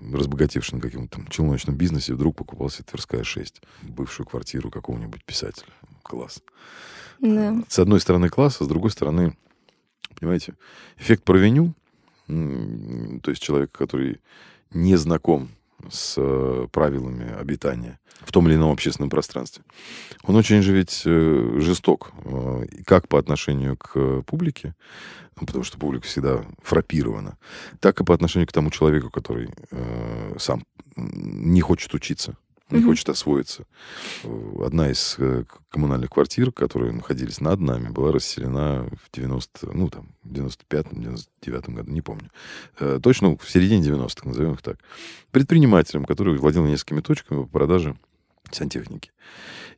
разбогатевший 0.00 0.76
на 0.76 0.82
каком-то 0.82 1.16
там 1.16 1.26
челночном 1.28 1.74
бизнесе 1.74 2.14
вдруг 2.14 2.36
покупал 2.36 2.68
себе 2.68 2.84
Тверская 2.84 3.24
6, 3.24 3.62
бывшую 3.82 4.26
квартиру 4.26 4.70
какого-нибудь 4.70 5.24
писателя. 5.24 5.72
Класс. 6.02 6.42
Да. 7.20 7.56
С 7.68 7.78
одной 7.78 8.00
стороны 8.00 8.28
класс, 8.28 8.60
а 8.60 8.64
с 8.64 8.68
другой 8.68 8.90
стороны, 8.90 9.36
понимаете, 10.14 10.54
эффект 10.98 11.24
провеню, 11.24 11.74
м, 12.28 13.20
то 13.20 13.30
есть 13.30 13.42
человек, 13.42 13.72
который 13.72 14.20
не 14.70 14.96
знаком 14.96 15.48
с 15.90 16.14
э, 16.16 16.66
правилами 16.72 17.32
обитания 17.38 17.98
в 18.20 18.32
том 18.32 18.48
или 18.48 18.56
ином 18.56 18.72
общественном 18.72 19.10
пространстве. 19.10 19.64
Он 20.24 20.36
очень 20.36 20.62
же 20.62 20.72
ведь 20.72 21.02
э, 21.04 21.58
жесток, 21.58 22.12
э, 22.24 22.66
как 22.84 23.08
по 23.08 23.18
отношению 23.18 23.76
к 23.76 24.22
публике, 24.22 24.74
ну, 25.40 25.46
потому 25.46 25.64
что 25.64 25.78
публика 25.78 26.06
всегда 26.06 26.44
фрапирована, 26.62 27.38
так 27.80 28.00
и 28.00 28.04
по 28.04 28.14
отношению 28.14 28.48
к 28.48 28.52
тому 28.52 28.70
человеку, 28.70 29.08
который 29.08 29.50
сам 30.36 30.64
не 30.96 31.60
хочет 31.60 31.94
учиться, 31.94 32.36
не 32.70 32.78
Мгм. 32.78 32.88
хочет 32.88 33.08
освоиться. 33.08 33.64
Э, 34.24 34.52
Одна 34.64 34.90
из 34.90 35.16
э, 35.18 35.44
коммунальных 35.70 36.10
квартир, 36.10 36.52
которые 36.52 36.92
находились 36.92 37.40
над 37.40 37.60
нами, 37.60 37.88
была 37.88 38.12
расселена 38.12 38.88
в 39.02 39.10
90, 39.16 39.70
ну, 39.72 39.88
там, 39.88 40.08
95-м, 40.24 40.98
99-м 41.00 41.74
году, 41.74 41.90
не 41.92 42.02
помню. 42.02 42.28
Э, 42.78 43.00
Точно 43.02 43.36
в 43.36 43.50
середине 43.50 43.82
90-х, 43.86 44.28
назовем 44.28 44.52
их 44.52 44.62
так. 44.62 44.78
Предпринимателем, 45.30 46.04
который 46.04 46.36
владел 46.38 46.64
несколькими 46.66 47.00
точками 47.00 47.42
по 47.42 47.48
продаже 47.48 47.96
сантехники. 48.50 49.10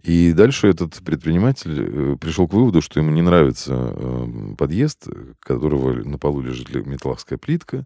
И 0.03 0.33
дальше 0.33 0.69
этот 0.69 0.95
предприниматель 1.05 2.17
пришел 2.19 2.47
к 2.49 2.53
выводу, 2.55 2.81
что 2.81 3.01
ему 3.01 3.11
не 3.11 3.21
нравится 3.23 3.75
э, 3.75 4.55
подъезд, 4.57 5.07
которого 5.41 5.93
на 5.93 6.19
полу 6.19 6.41
лежит 6.41 6.75
металловская 6.87 7.37
плитка, 7.39 7.85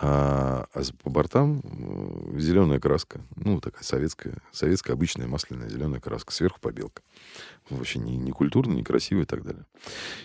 а, 0.00 0.66
а 0.72 0.82
по 1.02 1.10
бортам 1.10 1.62
зеленая 2.36 2.78
краска. 2.78 3.20
Ну, 3.36 3.60
такая 3.60 3.82
советская, 3.82 4.34
советская 4.52 4.94
обычная 4.94 5.26
масляная 5.26 5.68
зеленая 5.68 6.00
краска. 6.00 6.32
Сверху 6.32 6.60
побелка. 6.60 7.02
Вообще 7.70 7.98
не, 7.98 8.16
не 8.16 8.30
культурно, 8.30 8.74
не 8.74 8.84
красиво 8.84 9.22
и 9.22 9.24
так 9.24 9.42
далее. 9.42 9.64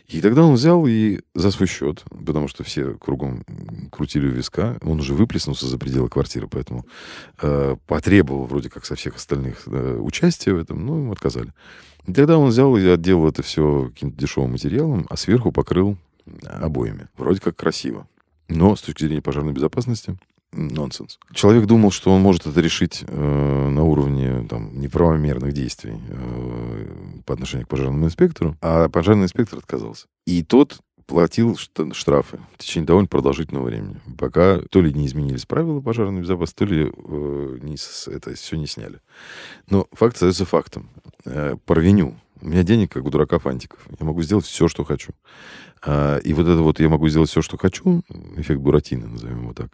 И 0.08 0.22
тогда 0.22 0.44
он 0.44 0.54
взял 0.54 0.86
и 0.88 1.22
за 1.34 1.52
свой 1.52 1.68
счет, 1.68 2.04
потому 2.10 2.48
что 2.48 2.64
все 2.64 2.94
кругом 2.94 3.44
крутили 3.92 4.28
у 4.28 4.32
виска, 4.32 4.78
он 4.82 5.00
уже 5.00 5.14
выплеснулся 5.14 5.68
за 5.68 5.78
пределы 5.78 6.10
квартиры, 6.10 6.48
поэтому 6.48 6.86
э, 7.42 7.76
потребовал 7.88 8.46
вроде 8.46 8.70
как 8.70 8.86
со 8.86 8.96
всех 8.96 9.16
остальных 9.16 9.64
э, 9.68 9.98
участия 9.98 10.54
в 10.54 10.60
этом, 10.60 10.86
но 10.86 10.98
ему 10.98 11.12
отказали. 11.12 11.52
И 12.06 12.14
тогда 12.14 12.38
он 12.38 12.50
взял 12.50 12.76
и 12.78 12.86
отделал 12.86 13.28
это 13.28 13.44
все 13.44 13.90
каким-то 13.94 14.18
дешевым 14.18 14.52
материалом, 14.52 15.06
а 15.10 15.18
сверху 15.18 15.52
покрыл 15.52 15.98
обоями. 16.46 17.08
Вроде 17.18 17.40
как 17.40 17.56
красиво. 17.56 18.08
Но 18.48 18.76
с 18.76 18.82
точки 18.82 19.06
зрения 19.06 19.22
пожарной 19.22 19.54
безопасности 19.54 20.18
нонсенс. 20.52 21.20
Человек 21.34 21.66
думал, 21.66 21.92
что 21.92 22.12
он 22.12 22.22
может 22.22 22.46
это 22.46 22.60
решить 22.62 23.04
э, 23.08 23.70
на 23.70 23.84
уровне 23.84 24.46
там, 24.50 24.80
неправомерных 24.80 25.54
действий 25.54 25.96
э, 26.10 27.22
по 27.26 27.34
отношению 27.34 27.66
к 27.66 27.70
пожарному 27.70 28.06
инспектору, 28.06 28.56
а 28.62 28.90
пожарный 28.90 29.24
инспектор 29.24 29.60
отказался. 29.60 30.06
И 30.26 30.44
тот 30.44 30.80
платил 31.06 31.54
шт- 31.54 31.94
штрафы 31.94 32.40
в 32.54 32.58
течение 32.60 32.88
довольно 32.88 33.08
продолжительного 33.08 33.66
времени, 33.66 34.00
пока 34.18 34.60
то 34.70 34.82
ли 34.82 34.94
не 34.94 35.06
изменились 35.06 35.46
правила 35.46 35.82
пожарной 35.82 36.22
безопасности, 36.22 36.60
то 36.60 36.66
ли 36.66 36.92
э, 36.92 37.60
не 37.62 37.78
это 38.16 38.34
все 38.36 38.58
не 38.58 38.68
сняли. 38.68 39.00
Но 39.70 39.88
факт 39.92 40.16
остается 40.16 40.46
фактом. 40.46 40.90
Э, 41.26 41.56
по 41.66 41.76
рвеню. 41.76 42.16
У 42.44 42.50
меня 42.50 42.64
денег, 42.64 42.92
как 42.92 43.06
у 43.06 43.10
дурака 43.10 43.40
фантиков. 43.40 43.80
Я 43.98 44.06
могу 44.06 44.22
сделать 44.22 44.46
все, 44.46 44.68
что 44.68 44.84
хочу. 44.84 45.14
А, 45.82 46.18
И 46.18 46.34
вот 46.34 46.44
это 46.44 46.62
вот 46.62 46.80
я 46.82 46.90
могу 46.90 47.08
сделать 47.08 47.30
все, 47.30 47.42
что 47.42 47.58
хочу, 47.58 48.02
эффект 48.36 48.60
Буратино, 48.60 49.08
назовем 49.08 49.44
его 49.44 49.54
так, 49.54 49.70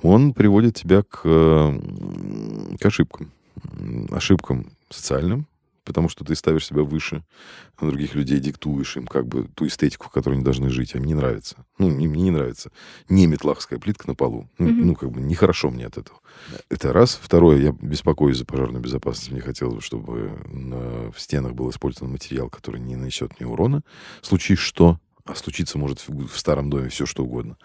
он 0.00 0.32
приводит 0.32 0.76
тебя 0.76 1.02
к, 1.02 1.22
э, 1.24 1.80
к 2.80 2.86
ошибкам. 2.86 3.32
Ошибкам 4.10 4.66
социальным, 4.90 5.46
потому 5.84 6.08
что 6.08 6.24
ты 6.24 6.34
ставишь 6.34 6.66
себя 6.66 6.82
выше 6.82 7.24
других 7.80 8.14
людей, 8.14 8.38
диктуешь 8.40 8.96
им 8.96 9.06
как 9.06 9.26
бы 9.26 9.48
ту 9.54 9.66
эстетику, 9.66 10.06
в 10.06 10.10
которой 10.10 10.34
они 10.34 10.44
должны 10.44 10.70
жить, 10.70 10.94
а 10.94 10.98
им 10.98 11.04
не 11.04 11.14
нравится. 11.14 11.64
Ну, 11.78 11.90
не- 11.90 12.08
мне 12.08 12.22
не 12.24 12.30
нравится. 12.30 12.70
Не 13.08 13.26
метлахская 13.26 13.78
плитка 13.78 14.08
на 14.08 14.14
полу. 14.14 14.48
Ну, 14.58 14.68
Мгм. 14.68 14.86
ну, 14.88 14.94
как 14.94 15.10
бы 15.10 15.20
нехорошо 15.20 15.70
мне 15.70 15.86
от 15.86 15.98
этого. 15.98 16.18
Это 16.68 16.92
раз. 16.92 17.18
Второе, 17.22 17.58
я 17.58 17.72
беспокоюсь 17.72 18.38
за 18.38 18.44
пожарную 18.44 18.82
безопасность. 18.82 19.30
Мне 19.30 19.40
хотелось 19.40 19.74
бы, 19.74 19.80
чтобы 19.82 20.38
на- 20.46 21.10
в 21.12 21.20
стенах 21.20 21.52
был 21.54 21.70
использован 21.70 22.12
материал, 22.12 22.48
который 22.48 22.80
не 22.80 22.96
нанесет 22.96 23.38
ни 23.40 23.44
урона. 23.44 23.82
Случись 24.22 24.58
что, 24.58 24.98
а 25.26 25.34
случиться 25.34 25.78
может 25.78 26.06
в, 26.06 26.26
в 26.26 26.38
старом 26.38 26.68
доме 26.68 26.90
все 26.90 27.06
что 27.06 27.24
угодно. 27.24 27.56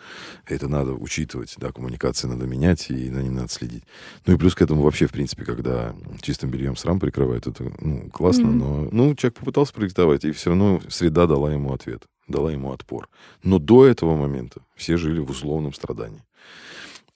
Это 0.45 0.67
надо 0.69 0.93
учитывать, 0.93 1.55
да, 1.57 1.71
коммуникации 1.71 2.27
надо 2.27 2.45
менять, 2.45 2.89
и 2.89 3.09
на 3.09 3.19
ним 3.19 3.35
надо 3.35 3.49
следить. 3.49 3.83
Ну 4.25 4.33
и 4.33 4.37
плюс 4.37 4.55
к 4.55 4.61
этому 4.61 4.81
вообще, 4.81 5.07
в 5.07 5.11
принципе, 5.11 5.43
когда 5.43 5.93
чистым 6.21 6.51
бельем 6.51 6.77
срам 6.77 6.99
прикрывает, 6.99 7.47
это 7.47 7.69
ну, 7.81 8.09
классно, 8.11 8.47
Мгм. 8.47 8.57
но 8.57 8.89
ну, 8.91 9.15
человек 9.15 9.37
попытался 9.37 9.73
проектовать, 9.73 10.23
и 10.23 10.31
все 10.31 10.51
равно 10.51 10.81
среда 10.87 11.27
дала 11.27 11.51
ему 11.51 11.73
ответ, 11.73 12.03
дала 12.27 12.51
ему 12.51 12.71
отпор. 12.71 13.09
Но 13.43 13.59
до 13.59 13.85
этого 13.85 14.15
момента 14.15 14.61
все 14.75 14.95
жили 14.95 15.19
в 15.19 15.29
условном 15.29 15.73
страдании. 15.73 16.23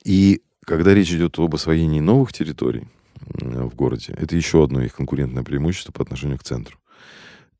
И 0.03 0.41
когда 0.65 0.93
речь 0.93 1.11
идет 1.11 1.39
об 1.39 1.55
освоении 1.55 2.01
новых 2.01 2.33
территорий 2.33 2.87
в 3.29 3.73
городе, 3.75 4.13
это 4.17 4.35
еще 4.35 4.65
одно 4.65 4.81
их 4.83 4.93
конкурентное 4.93 5.43
преимущество 5.43 5.93
по 5.93 6.03
отношению 6.03 6.37
к 6.37 6.43
центру. 6.43 6.77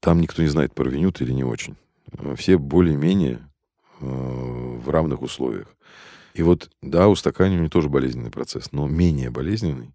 Там 0.01 0.19
никто 0.19 0.41
не 0.41 0.49
знает, 0.49 0.73
порвенют 0.75 1.21
или 1.21 1.31
не 1.31 1.45
очень. 1.45 1.77
Э, 2.11 2.35
Все 2.37 2.57
более-менее 2.57 3.47
э, 3.99 4.05
в 4.05 4.89
равных 4.89 5.21
условиях. 5.21 5.67
И 6.33 6.41
вот, 6.41 6.69
да, 6.81 7.07
устаканивание 7.07 7.69
тоже 7.69 7.89
болезненный 7.89 8.31
процесс, 8.31 8.71
но 8.71 8.87
менее 8.87 9.29
болезненный, 9.29 9.93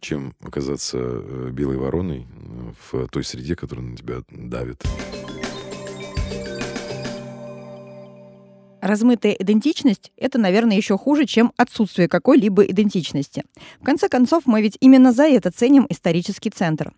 чем 0.00 0.34
оказаться 0.40 0.98
э, 0.98 1.50
белой 1.52 1.76
вороной 1.76 2.26
в 2.90 3.08
той 3.08 3.24
среде, 3.24 3.56
которая 3.56 3.84
на 3.84 3.96
тебя 3.96 4.22
давит. 4.28 4.84
Размытая 8.80 9.32
идентичность— 9.32 10.12
это, 10.16 10.38
наверное, 10.38 10.76
еще 10.76 10.96
хуже, 10.96 11.26
чем 11.26 11.52
отсутствие 11.56 12.08
какой-либо 12.08 12.62
идентичности. 12.62 13.42
В 13.80 13.84
конце 13.84 14.08
концов, 14.08 14.44
мы 14.46 14.62
ведь 14.62 14.76
именно 14.80 15.12
за 15.12 15.24
это 15.24 15.50
ценим 15.50 15.86
исторический 15.88 16.50
центр. 16.50 16.92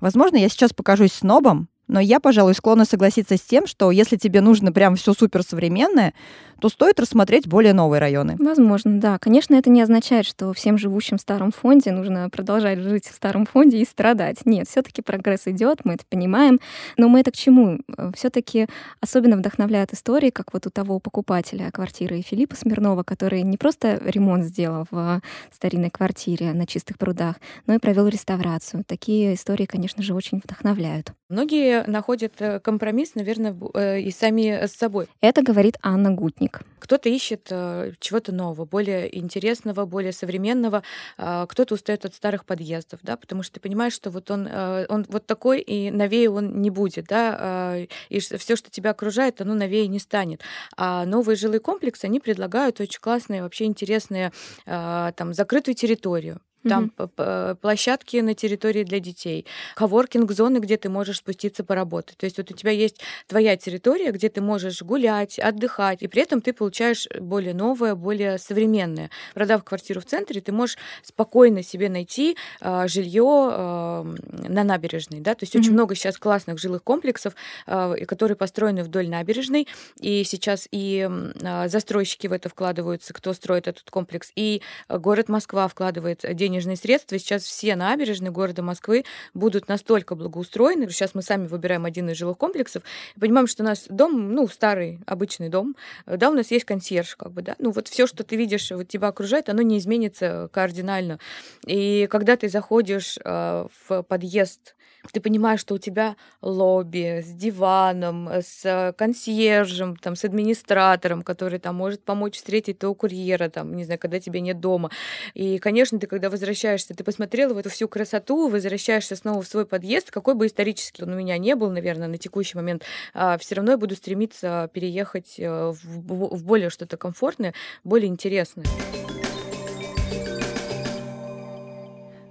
Возможно, 0.00 0.36
я 0.36 0.48
сейчас 0.48 0.72
покажусь 0.72 1.12
снобом, 1.12 1.68
Но 1.88 2.00
я, 2.00 2.18
пожалуй, 2.20 2.54
склонна 2.54 2.84
согласиться 2.84 3.36
с 3.36 3.40
тем, 3.40 3.66
что 3.66 3.90
если 3.90 4.16
тебе 4.16 4.40
нужно 4.40 4.72
прям 4.72 4.96
все 4.96 5.12
суперсовременное, 5.12 6.14
то 6.60 6.68
стоит 6.68 7.00
рассмотреть 7.00 7.46
более 7.46 7.72
новые 7.72 8.00
районы. 8.00 8.36
Возможно, 8.38 9.00
да. 9.00 9.18
Конечно, 9.18 9.54
это 9.54 9.70
не 9.70 9.82
означает, 9.82 10.26
что 10.26 10.52
всем 10.52 10.78
живущим 10.78 11.18
в 11.18 11.20
старом 11.20 11.52
фонде 11.52 11.92
нужно 11.92 12.30
продолжать 12.30 12.78
жить 12.78 13.06
в 13.06 13.14
старом 13.14 13.46
фонде 13.46 13.78
и 13.78 13.84
страдать. 13.84 14.44
Нет, 14.44 14.68
все-таки 14.68 15.02
прогресс 15.02 15.46
идет, 15.46 15.84
мы 15.84 15.94
это 15.94 16.04
понимаем. 16.08 16.60
Но 16.96 17.08
мы 17.08 17.20
это 17.20 17.30
к 17.30 17.36
чему? 17.36 17.80
Все-таки 18.14 18.66
особенно 19.00 19.36
вдохновляют 19.36 19.92
истории, 19.92 20.30
как 20.30 20.52
вот 20.52 20.66
у 20.66 20.70
того 20.70 20.98
покупателя 20.98 21.70
квартиры 21.70 22.22
Филиппа 22.22 22.56
Смирнова, 22.56 23.02
который 23.02 23.42
не 23.42 23.56
просто 23.56 24.00
ремонт 24.04 24.44
сделал 24.44 24.86
в 24.90 25.20
старинной 25.52 25.90
квартире 25.90 26.52
на 26.52 26.66
чистых 26.66 26.98
прудах, 26.98 27.36
но 27.66 27.74
и 27.74 27.78
провел 27.78 28.08
реставрацию. 28.08 28.84
Такие 28.86 29.34
истории, 29.34 29.66
конечно 29.66 30.02
же, 30.02 30.14
очень 30.14 30.40
вдохновляют. 30.42 31.12
Многие 31.28 31.84
находят 31.88 32.34
э, 32.38 32.60
компромисс, 32.60 33.16
наверное, 33.16 33.56
э, 33.74 34.00
и 34.00 34.10
сами 34.12 34.66
с 34.66 34.72
собой. 34.72 35.08
Это 35.20 35.42
говорит 35.42 35.76
Анна 35.82 36.12
Гутник. 36.12 36.45
Кто-то 36.78 37.08
ищет 37.08 37.48
э, 37.50 37.92
чего-то 37.98 38.32
нового, 38.32 38.64
более 38.64 39.16
интересного, 39.18 39.86
более 39.86 40.12
современного. 40.12 40.82
А, 41.18 41.46
кто-то 41.46 41.74
устает 41.74 42.04
от 42.04 42.14
старых 42.14 42.44
подъездов, 42.44 43.00
да, 43.02 43.16
потому 43.16 43.42
что 43.42 43.54
ты 43.54 43.60
понимаешь, 43.60 43.92
что 43.92 44.10
вот 44.10 44.30
он, 44.30 44.46
он 44.46 45.06
вот 45.08 45.26
такой, 45.26 45.60
и 45.60 45.90
новее 45.90 46.30
он 46.30 46.60
не 46.60 46.70
будет, 46.70 47.06
да, 47.06 47.78
и 48.08 48.18
все, 48.18 48.56
что 48.56 48.70
тебя 48.70 48.90
окружает, 48.90 49.40
оно 49.40 49.54
новее 49.54 49.86
не 49.88 49.98
станет. 49.98 50.42
А 50.76 51.04
новые 51.06 51.36
жилые 51.36 51.60
комплексы, 51.60 52.04
они 52.04 52.20
предлагают 52.20 52.80
очень 52.80 53.00
классные, 53.00 53.42
вообще 53.42 53.64
интересные, 53.64 54.32
там, 54.64 55.32
закрытую 55.32 55.74
территорию 55.74 56.40
там 56.68 56.92
mm-hmm. 56.96 57.56
площадки 57.56 58.16
на 58.18 58.34
территории 58.34 58.84
для 58.84 59.00
детей, 59.00 59.46
коворкинг-зоны, 59.76 60.58
где 60.58 60.76
ты 60.76 60.88
можешь 60.88 61.18
спуститься 61.18 61.64
поработать. 61.64 62.16
То 62.16 62.24
есть 62.24 62.38
вот 62.38 62.50
у 62.50 62.54
тебя 62.54 62.72
есть 62.72 63.00
твоя 63.26 63.56
территория, 63.56 64.10
где 64.10 64.28
ты 64.28 64.40
можешь 64.40 64.82
гулять, 64.82 65.38
отдыхать, 65.38 66.02
и 66.02 66.08
при 66.08 66.22
этом 66.22 66.40
ты 66.40 66.52
получаешь 66.52 67.06
более 67.20 67.54
новое, 67.54 67.94
более 67.94 68.38
современное. 68.38 69.10
Продав 69.34 69.64
квартиру 69.64 70.00
в 70.00 70.04
центре, 70.04 70.40
ты 70.40 70.52
можешь 70.52 70.76
спокойно 71.02 71.62
себе 71.62 71.88
найти 71.88 72.36
э, 72.60 72.88
жилье 72.88 73.48
э, 73.52 74.04
на 74.48 74.64
набережной. 74.64 75.20
Да? 75.20 75.34
То 75.34 75.44
есть 75.44 75.54
mm-hmm. 75.54 75.60
очень 75.60 75.72
много 75.72 75.94
сейчас 75.94 76.18
классных 76.18 76.58
жилых 76.58 76.82
комплексов, 76.82 77.34
э, 77.66 78.04
которые 78.06 78.36
построены 78.36 78.82
вдоль 78.82 79.08
набережной, 79.08 79.68
и 80.00 80.24
сейчас 80.24 80.68
и 80.70 81.08
э, 81.08 81.68
застройщики 81.68 82.26
в 82.26 82.32
это 82.32 82.48
вкладываются, 82.48 83.12
кто 83.14 83.32
строит 83.32 83.68
этот 83.68 83.90
комплекс, 83.90 84.32
и 84.36 84.62
город 84.88 85.28
Москва 85.28 85.68
вкладывает 85.68 86.24
деньги 86.34 86.55
денежные 86.56 86.76
средства. 86.76 87.18
Сейчас 87.18 87.42
все 87.42 87.76
набережные 87.76 88.30
города 88.30 88.62
Москвы 88.62 89.04
будут 89.34 89.68
настолько 89.68 90.14
благоустроены. 90.14 90.88
Сейчас 90.88 91.14
мы 91.14 91.22
сами 91.22 91.46
выбираем 91.46 91.84
один 91.84 92.08
из 92.08 92.16
жилых 92.16 92.38
комплексов. 92.38 92.82
Понимаем, 93.20 93.46
что 93.46 93.62
у 93.62 93.66
нас 93.66 93.84
дом, 93.88 94.32
ну, 94.32 94.48
старый, 94.48 95.00
обычный 95.06 95.50
дом. 95.50 95.76
Да, 96.06 96.30
у 96.30 96.34
нас 96.34 96.50
есть 96.50 96.64
консьерж, 96.64 97.16
как 97.16 97.32
бы, 97.32 97.42
да. 97.42 97.56
Ну, 97.58 97.70
вот 97.72 97.88
все, 97.88 98.06
что 98.06 98.24
ты 98.24 98.36
видишь, 98.36 98.70
вот 98.70 98.88
тебя 98.88 99.08
окружает, 99.08 99.48
оно 99.48 99.62
не 99.62 99.78
изменится 99.78 100.48
кардинально. 100.52 101.18
И 101.66 102.06
когда 102.10 102.36
ты 102.36 102.48
заходишь 102.48 103.18
э, 103.22 103.66
в 103.86 104.02
подъезд 104.02 104.76
ты 105.12 105.20
понимаешь, 105.20 105.60
что 105.60 105.74
у 105.74 105.78
тебя 105.78 106.16
лобби 106.42 107.22
с 107.22 107.32
диваном, 107.32 108.28
с 108.28 108.94
консьержем, 108.96 109.96
там, 109.96 110.16
с 110.16 110.24
администратором, 110.24 111.22
который 111.22 111.58
там 111.58 111.76
может 111.76 112.02
помочь 112.02 112.36
встретить 112.36 112.78
того 112.78 112.94
курьера, 112.94 113.48
там, 113.48 113.74
не 113.76 113.84
знаю, 113.84 113.98
когда 113.98 114.20
тебя 114.20 114.40
нет 114.40 114.60
дома. 114.60 114.90
И, 115.34 115.58
конечно, 115.58 115.98
ты, 115.98 116.06
когда 116.06 116.30
возвращаешься, 116.30 116.94
ты 116.94 117.04
посмотрела 117.04 117.54
в 117.54 117.58
эту 117.58 117.70
всю 117.70 117.88
красоту, 117.88 118.48
возвращаешься 118.48 119.16
снова 119.16 119.42
в 119.42 119.48
свой 119.48 119.66
подъезд, 119.66 120.10
какой 120.10 120.34
бы 120.34 120.46
исторический 120.46 121.02
он 121.02 121.12
у 121.12 121.16
меня 121.16 121.38
не 121.38 121.54
был, 121.54 121.70
наверное, 121.70 122.08
на 122.08 122.18
текущий 122.18 122.56
момент, 122.56 122.84
а, 123.14 123.38
все 123.38 123.56
равно 123.56 123.72
я 123.72 123.78
буду 123.78 123.94
стремиться 123.94 124.70
переехать 124.72 125.36
э, 125.38 125.72
в 125.72 126.44
более 126.44 126.70
что-то 126.70 126.96
комфортное, 126.96 127.54
более 127.84 128.08
интересное. 128.08 128.66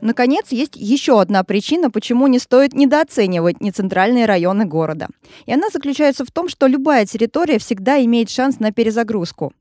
Наконец, 0.06 0.52
есть 0.52 0.76
еще 0.76 1.20
одна 1.20 1.44
причина, 1.44 1.90
почему 1.90 2.28
не 2.28 2.38
стоит 2.38 2.76
недооценивать 2.76 3.60
нецентральные 3.60 4.28
районы 4.28 4.66
города. 4.66 5.08
И 5.48 5.52
она 5.52 5.70
заключается 5.74 6.24
в 6.24 6.30
том, 6.30 6.48
что 6.48 6.68
любая 6.68 7.08
территория 7.08 7.58
всегда 7.58 8.00
имеет 8.04 8.30
шанс 8.30 8.60
на 8.60 8.72
перезагрузку. 8.72 9.52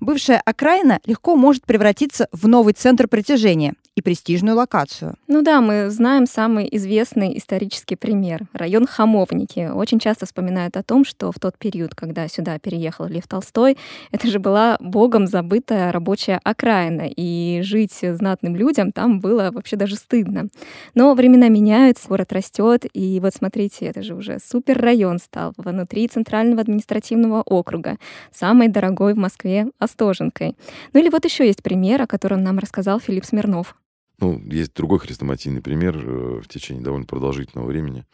Бывшая 0.00 0.42
окраина 0.44 1.00
легко 1.06 1.36
может 1.36 1.64
превратиться 1.64 2.28
в 2.32 2.46
новый 2.46 2.74
центр 2.74 3.08
притяжения 3.08 3.72
и 3.96 4.02
престижную 4.02 4.56
локацию. 4.56 5.14
Ну 5.28 5.42
да, 5.42 5.60
мы 5.60 5.88
знаем 5.88 6.26
самый 6.26 6.68
известный 6.72 7.38
исторический 7.38 7.94
пример. 7.94 8.46
Район 8.52 8.86
Хамовники. 8.86 9.70
Очень 9.72 10.00
часто 10.00 10.26
вспоминают 10.26 10.76
о 10.76 10.82
том, 10.82 11.04
что 11.04 11.30
в 11.30 11.38
тот 11.38 11.56
период, 11.56 11.94
когда 11.94 12.26
сюда 12.26 12.58
переехал 12.58 13.06
Лев 13.06 13.28
Толстой, 13.28 13.78
это 14.10 14.26
же 14.26 14.40
была 14.40 14.76
богом 14.80 15.28
забытая 15.28 15.92
рабочая 15.92 16.40
окраина, 16.42 17.08
и 17.08 17.60
жить 17.62 18.00
знатным 18.02 18.56
людям 18.56 18.90
там 18.90 19.20
было 19.20 19.50
вообще 19.52 19.76
даже 19.76 19.94
стыдно. 19.94 20.48
Но 20.94 21.14
времена 21.14 21.48
меняются, 21.48 22.08
город 22.08 22.32
растет, 22.32 22.86
и 22.92 23.20
вот 23.20 23.34
смотрите, 23.34 23.86
это 23.86 24.02
же 24.02 24.14
уже 24.14 24.38
супер 24.44 24.78
район 24.78 25.18
стал 25.18 25.52
внутри 25.56 26.08
Центрального 26.08 26.62
административного 26.62 27.42
округа, 27.42 27.98
самый 28.32 28.68
дорогой 28.68 29.14
в 29.14 29.18
Москве 29.18 29.68
Остоженкой. 29.78 30.56
Ну 30.92 31.00
или 31.00 31.10
вот 31.10 31.24
еще 31.24 31.46
есть 31.46 31.62
пример, 31.62 32.02
о 32.02 32.06
котором 32.08 32.42
нам 32.42 32.58
рассказал 32.58 32.98
Филипп 32.98 33.24
Смирнов. 33.24 33.76
Ну, 34.18 34.40
есть 34.46 34.74
другой 34.74 34.98
хрестоматийный 35.00 35.60
пример 35.60 35.96
э, 35.96 36.40
в 36.40 36.48
течение 36.48 36.82
довольно 36.82 37.06
продолжительного 37.06 37.66
времени. 37.66 38.04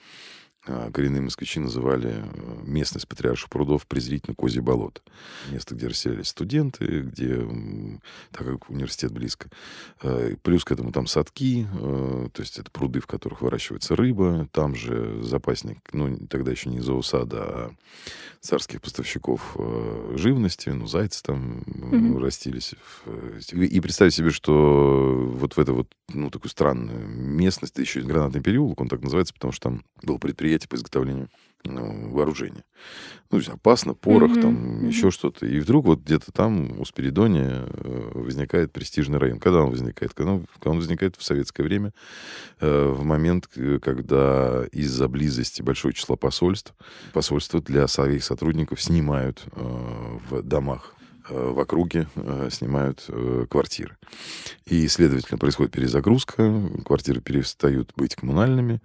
А, 0.73 0.91
коренные 0.93 1.21
москвичи 1.21 1.59
называли 1.59 2.15
э, 2.23 2.63
местность 2.65 3.09
Патриарших 3.09 3.51
прудов 3.51 3.87
презрительно 3.87 4.37
Козье 4.37 4.63
болото. 4.63 5.01
Место, 5.51 5.75
где 5.75 5.89
расселялись 5.89 6.29
студенты, 6.29 7.01
где, 7.01 7.45
так 8.31 8.47
как 8.47 8.71
университет 8.71 9.11
близко. 9.11 9.51
Э, 10.03 10.37
плюс 10.43 10.65
к 10.65 10.71
этому 10.71 10.93
там 10.93 11.09
садки, 11.09 11.67
э, 11.73 12.29
то 12.33 12.41
есть 12.41 12.59
это 12.59 12.71
пруды, 12.71 13.01
в 13.01 13.09
которых 13.09 13.43
выращивается 13.43 13.97
рыба. 13.97 14.49
Там 14.53 14.77
же 14.77 15.21
запасник, 15.23 15.79
ну, 15.93 16.17
тогда 16.29 16.53
еще 16.53 16.71
не 16.71 16.81
зоосада, 16.81 17.39
а 17.41 17.71
царских 18.41 18.81
поставщиков 18.81 19.57
живности, 20.15 20.71
ну, 20.71 20.87
зайцы 20.87 21.23
там 21.23 21.63
mm-hmm. 21.67 22.19
растились. 22.19 22.75
И 23.53 23.81
представьте 23.81 24.19
себе, 24.19 24.31
что 24.31 25.31
вот 25.35 25.57
в 25.57 25.59
это 25.59 25.73
вот, 25.73 25.89
ну, 26.13 26.31
такую 26.31 26.51
странную 26.51 27.07
местность, 27.09 27.77
еще 27.79 28.01
гранатный 28.01 28.41
переулок, 28.41 28.81
он 28.81 28.89
так 28.89 29.03
называется, 29.03 29.35
потому 29.35 29.53
что 29.53 29.71
там 29.71 29.85
был 30.03 30.19
предприятие 30.19 30.60
предприятий 30.61 30.69
по 30.69 30.77
изготовлению 30.77 31.29
ну, 31.65 32.11
вооружения. 32.11 32.65
Ну, 33.31 33.37
то 33.37 33.37
есть 33.37 33.49
опасно, 33.51 33.95
порох, 33.95 34.33
mm-hmm. 34.33 34.41
там 34.41 34.81
mm-hmm. 34.81 34.89
еще 34.89 35.11
что-то. 35.11 35.47
И 35.47 35.61
вдруг 35.61 35.85
вот 35.85 36.01
где-то 36.01 36.33
там 36.33 36.81
у 36.81 36.85
Спиридония 36.87 37.67
э, 37.69 38.11
возникает 38.15 38.73
престижный 38.73 39.19
район. 39.19 39.39
Когда 39.39 39.61
он 39.61 39.71
возникает? 39.71 40.15
Когда 40.15 40.33
он, 40.33 40.47
когда 40.55 40.71
он 40.71 40.79
возникает 40.79 41.17
в 41.17 41.23
советское 41.23 41.63
время, 41.63 41.93
э, 42.61 42.89
в 42.89 43.05
момент, 43.05 43.49
когда 43.83 44.65
из-за 44.73 45.09
близости 45.09 45.61
большого 45.61 45.93
числа 45.93 46.17
посольств, 46.17 46.75
посольства 47.13 47.61
для 47.61 47.87
своих 47.89 48.25
сотрудников 48.25 48.81
снимают 48.81 49.45
э, 49.53 50.19
в 50.31 50.43
домах 50.43 50.95
Э, 50.95 51.00
в 51.29 51.59
округе 51.59 52.09
э, 52.15 52.49
снимают 52.51 53.05
э, 53.09 53.47
квартиры. 53.49 53.97
И, 54.65 54.87
следовательно, 54.89 55.39
происходит 55.39 55.73
перезагрузка, 55.73 56.71
квартиры 56.85 57.21
перестают 57.21 57.93
быть 57.97 58.15
коммунальными 58.15 58.81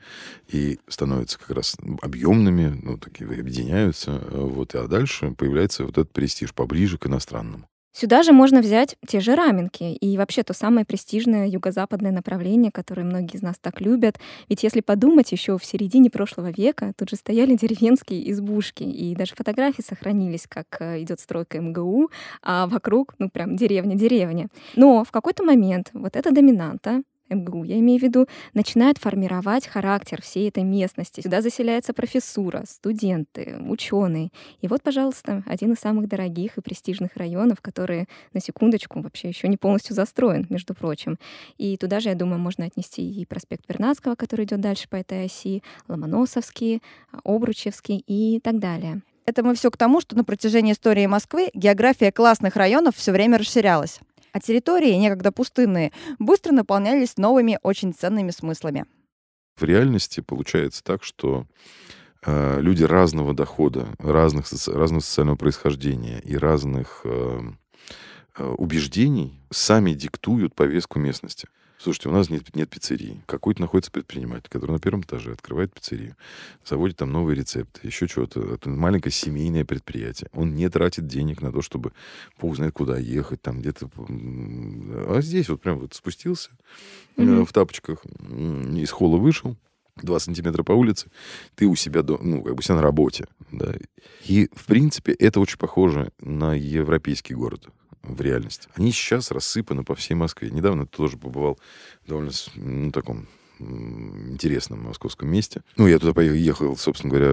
и 0.48 0.80
становятся 0.88 1.39
как 1.39 1.52
раз 1.52 1.78
объемными, 2.02 2.80
ну, 2.82 2.98
такие 2.98 3.30
объединяются, 3.30 4.21
вот, 4.32 4.76
а 4.76 4.88
дальше 4.88 5.32
появляется 5.32 5.84
вот 5.86 5.98
этот 5.98 6.12
престиж 6.12 6.54
поближе 6.54 6.98
к 6.98 7.08
иностранному. 7.08 7.67
Сюда 7.97 8.23
же 8.23 8.34
можно 8.34 8.60
взять 8.60 8.97
те 9.08 9.21
же 9.21 9.36
раменки 9.36 9.84
и 9.84 10.17
вообще 10.17 10.43
то 10.43 10.53
самое 10.53 10.86
престижное 10.86 11.47
юго-западное 11.47 12.12
направление, 12.12 12.69
которое 12.69 13.03
многие 13.03 13.38
из 13.38 13.41
нас 13.41 13.55
так 13.58 13.79
любят. 13.79 14.19
Ведь 14.49 14.63
если 14.63 14.81
подумать, 14.81 15.31
еще 15.31 15.58
в 15.58 15.63
середине 15.63 16.10
прошлого 16.10 16.51
века 16.51 16.91
тут 16.97 17.10
же 17.10 17.15
стояли 17.15 17.55
деревенские 17.55 18.29
избушки, 18.31 18.84
и 18.84 19.15
даже 19.15 19.34
фотографии 19.34 19.81
сохранились, 19.81 20.45
как 20.45 20.65
э, 20.81 21.03
идет 21.03 21.21
стройка 21.21 21.62
МГУ, 21.62 22.12
а 22.43 22.67
вокруг, 22.67 23.15
ну 23.17 23.29
прям 23.29 23.55
деревня-деревня. 23.55 24.49
Но 24.75 25.05
в 25.05 25.12
какой-то 25.12 25.45
момент 25.45 25.91
вот 25.93 26.17
эта 26.17 26.34
доминанта 26.34 27.01
МГУ, 27.30 27.64
я 27.64 27.80
имею 27.80 28.00
в 28.00 28.04
виду, 28.04 28.28
начинает 28.54 28.98
формировать 28.98 29.68
характер 29.68 30.22
всей 30.22 30.50
этой 30.50 30.64
местности. 30.64 31.22
Сюда 31.22 31.42
заселяется 31.42 31.94
профессура, 31.94 32.64
студенты, 32.68 33.58
ученые. 33.68 34.30
И 34.62 34.68
вот, 34.68 34.82
пожалуйста, 34.84 35.44
один 35.46 35.74
из 35.74 35.80
самых 35.80 36.08
дорогих 36.08 36.58
и 36.58 36.62
престижных 36.62 37.16
районов, 37.16 37.62
который, 37.62 38.08
на 38.34 38.40
секундочку, 38.40 39.02
вообще 39.02 39.30
еще 39.30 39.48
не 39.48 39.58
полностью 39.58 39.96
застроен, 39.96 40.46
между 40.50 40.74
прочим. 40.74 41.18
И 41.58 41.78
туда 41.78 42.00
же, 42.00 42.10
я 42.10 42.16
думаю, 42.16 42.40
можно 42.40 42.66
отнести 42.66 43.10
и 43.10 43.26
проспект 43.26 43.68
Вернадского, 43.68 44.16
который 44.16 44.46
идет 44.46 44.62
дальше 44.62 44.88
по 44.90 44.96
этой 44.96 45.26
оси, 45.26 45.64
Ломоносовский, 45.88 46.82
Обручевский 47.24 48.04
и 48.06 48.40
так 48.40 48.60
далее. 48.60 49.02
Это 49.26 49.44
мы 49.44 49.56
все 49.56 49.72
к 49.72 49.78
тому, 49.78 50.02
что 50.02 50.16
на 50.16 50.24
протяжении 50.24 50.74
истории 50.74 51.08
Москвы 51.08 51.50
география 51.56 52.12
классных 52.12 52.56
районов 52.56 52.96
все 52.96 53.12
время 53.12 53.40
расширялась 53.40 54.00
а 54.36 54.41
территории, 54.41 54.91
некогда 54.95 55.32
пустынные, 55.32 55.93
быстро 56.19 56.52
наполнялись 56.52 57.15
новыми, 57.15 57.58
очень 57.63 57.93
ценными 57.93 58.32
смыслами. 58.32 58.84
В 59.56 59.63
реальности 59.63 60.19
получается 60.19 60.84
так, 60.84 61.06
что 61.06 61.48
э, 62.26 62.60
люди 62.60 62.84
разного 62.84 63.34
дохода, 63.34 63.88
разных, 63.98 64.48
разного 64.67 65.00
социального 65.00 65.38
происхождения 65.38 66.19
и 66.19 66.36
разных 66.36 67.00
э, 67.06 67.39
э, 68.38 68.45
убеждений 68.58 69.39
сами 69.52 69.93
диктуют 69.93 70.54
повестку 70.54 71.00
местности. 71.00 71.48
Слушайте, 71.78 72.10
у 72.10 72.12
нас 72.12 72.30
нет, 72.30 72.56
нет 72.56 72.70
пиццерии. 72.70 73.22
Какой-то 73.26 73.62
находится 73.62 73.92
предприниматель, 73.92 74.50
который 74.50 74.72
на 74.72 74.80
первом 74.80 75.02
этаже 75.02 75.34
открывает 75.34 75.74
пиццерию, 75.74 76.16
заводит 76.66 76.98
там 76.98 77.12
новые 77.12 77.36
рецепты, 77.36 77.86
еще 77.86 78.08
чего-то. 78.08 78.42
Это 78.56 78.70
маленькое 78.70 79.12
семейное 79.12 79.66
предприятие. 79.66 80.30
Он 80.34 80.54
не 80.54 80.70
тратит 80.70 81.08
денег 81.08 81.42
на 81.42 81.52
то, 81.52 81.62
чтобы 81.62 81.92
бог 82.40 82.56
знает 82.56 82.74
куда 82.74 82.98
ехать, 82.98 83.42
там 83.42 83.60
где-то... 83.60 83.90
А 83.98 85.20
здесь 85.22 85.50
вот 85.50 85.62
прям 85.62 85.80
вот 85.80 85.94
спустился 85.94 86.52
mm-hmm. 87.18 87.46
в 87.46 87.54
тапочках, 87.54 88.06
из 88.06 88.92
холла 88.92 89.18
вышел, 89.18 89.58
два 90.01 90.19
сантиметра 90.19 90.63
по 90.63 90.73
улице, 90.73 91.10
ты 91.55 91.65
у 91.65 91.75
себя, 91.75 92.03
ну, 92.03 92.43
как 92.43 92.55
бы 92.55 92.63
себя 92.63 92.75
на 92.75 92.81
работе, 92.81 93.27
да. 93.51 93.73
И, 94.25 94.49
в 94.53 94.65
принципе, 94.65 95.13
это 95.13 95.39
очень 95.39 95.58
похоже 95.58 96.12
на 96.19 96.53
европейский 96.53 97.34
город 97.34 97.69
в 98.03 98.21
реальности. 98.21 98.67
Они 98.75 98.91
сейчас 98.91 99.31
рассыпаны 99.31 99.84
по 99.84 99.95
всей 99.95 100.15
Москве. 100.15 100.49
Недавно 100.51 100.86
тоже 100.86 101.17
побывал 101.17 101.60
довольно, 102.05 102.31
ну, 102.55 102.91
таком 102.91 103.27
интересном 103.60 104.84
московском 104.84 105.30
месте. 105.30 105.62
Ну, 105.78 105.88
я 105.88 106.00
туда 106.00 106.13
поехал, 106.13 106.76
собственно 106.78 107.13
говоря, 107.13 107.32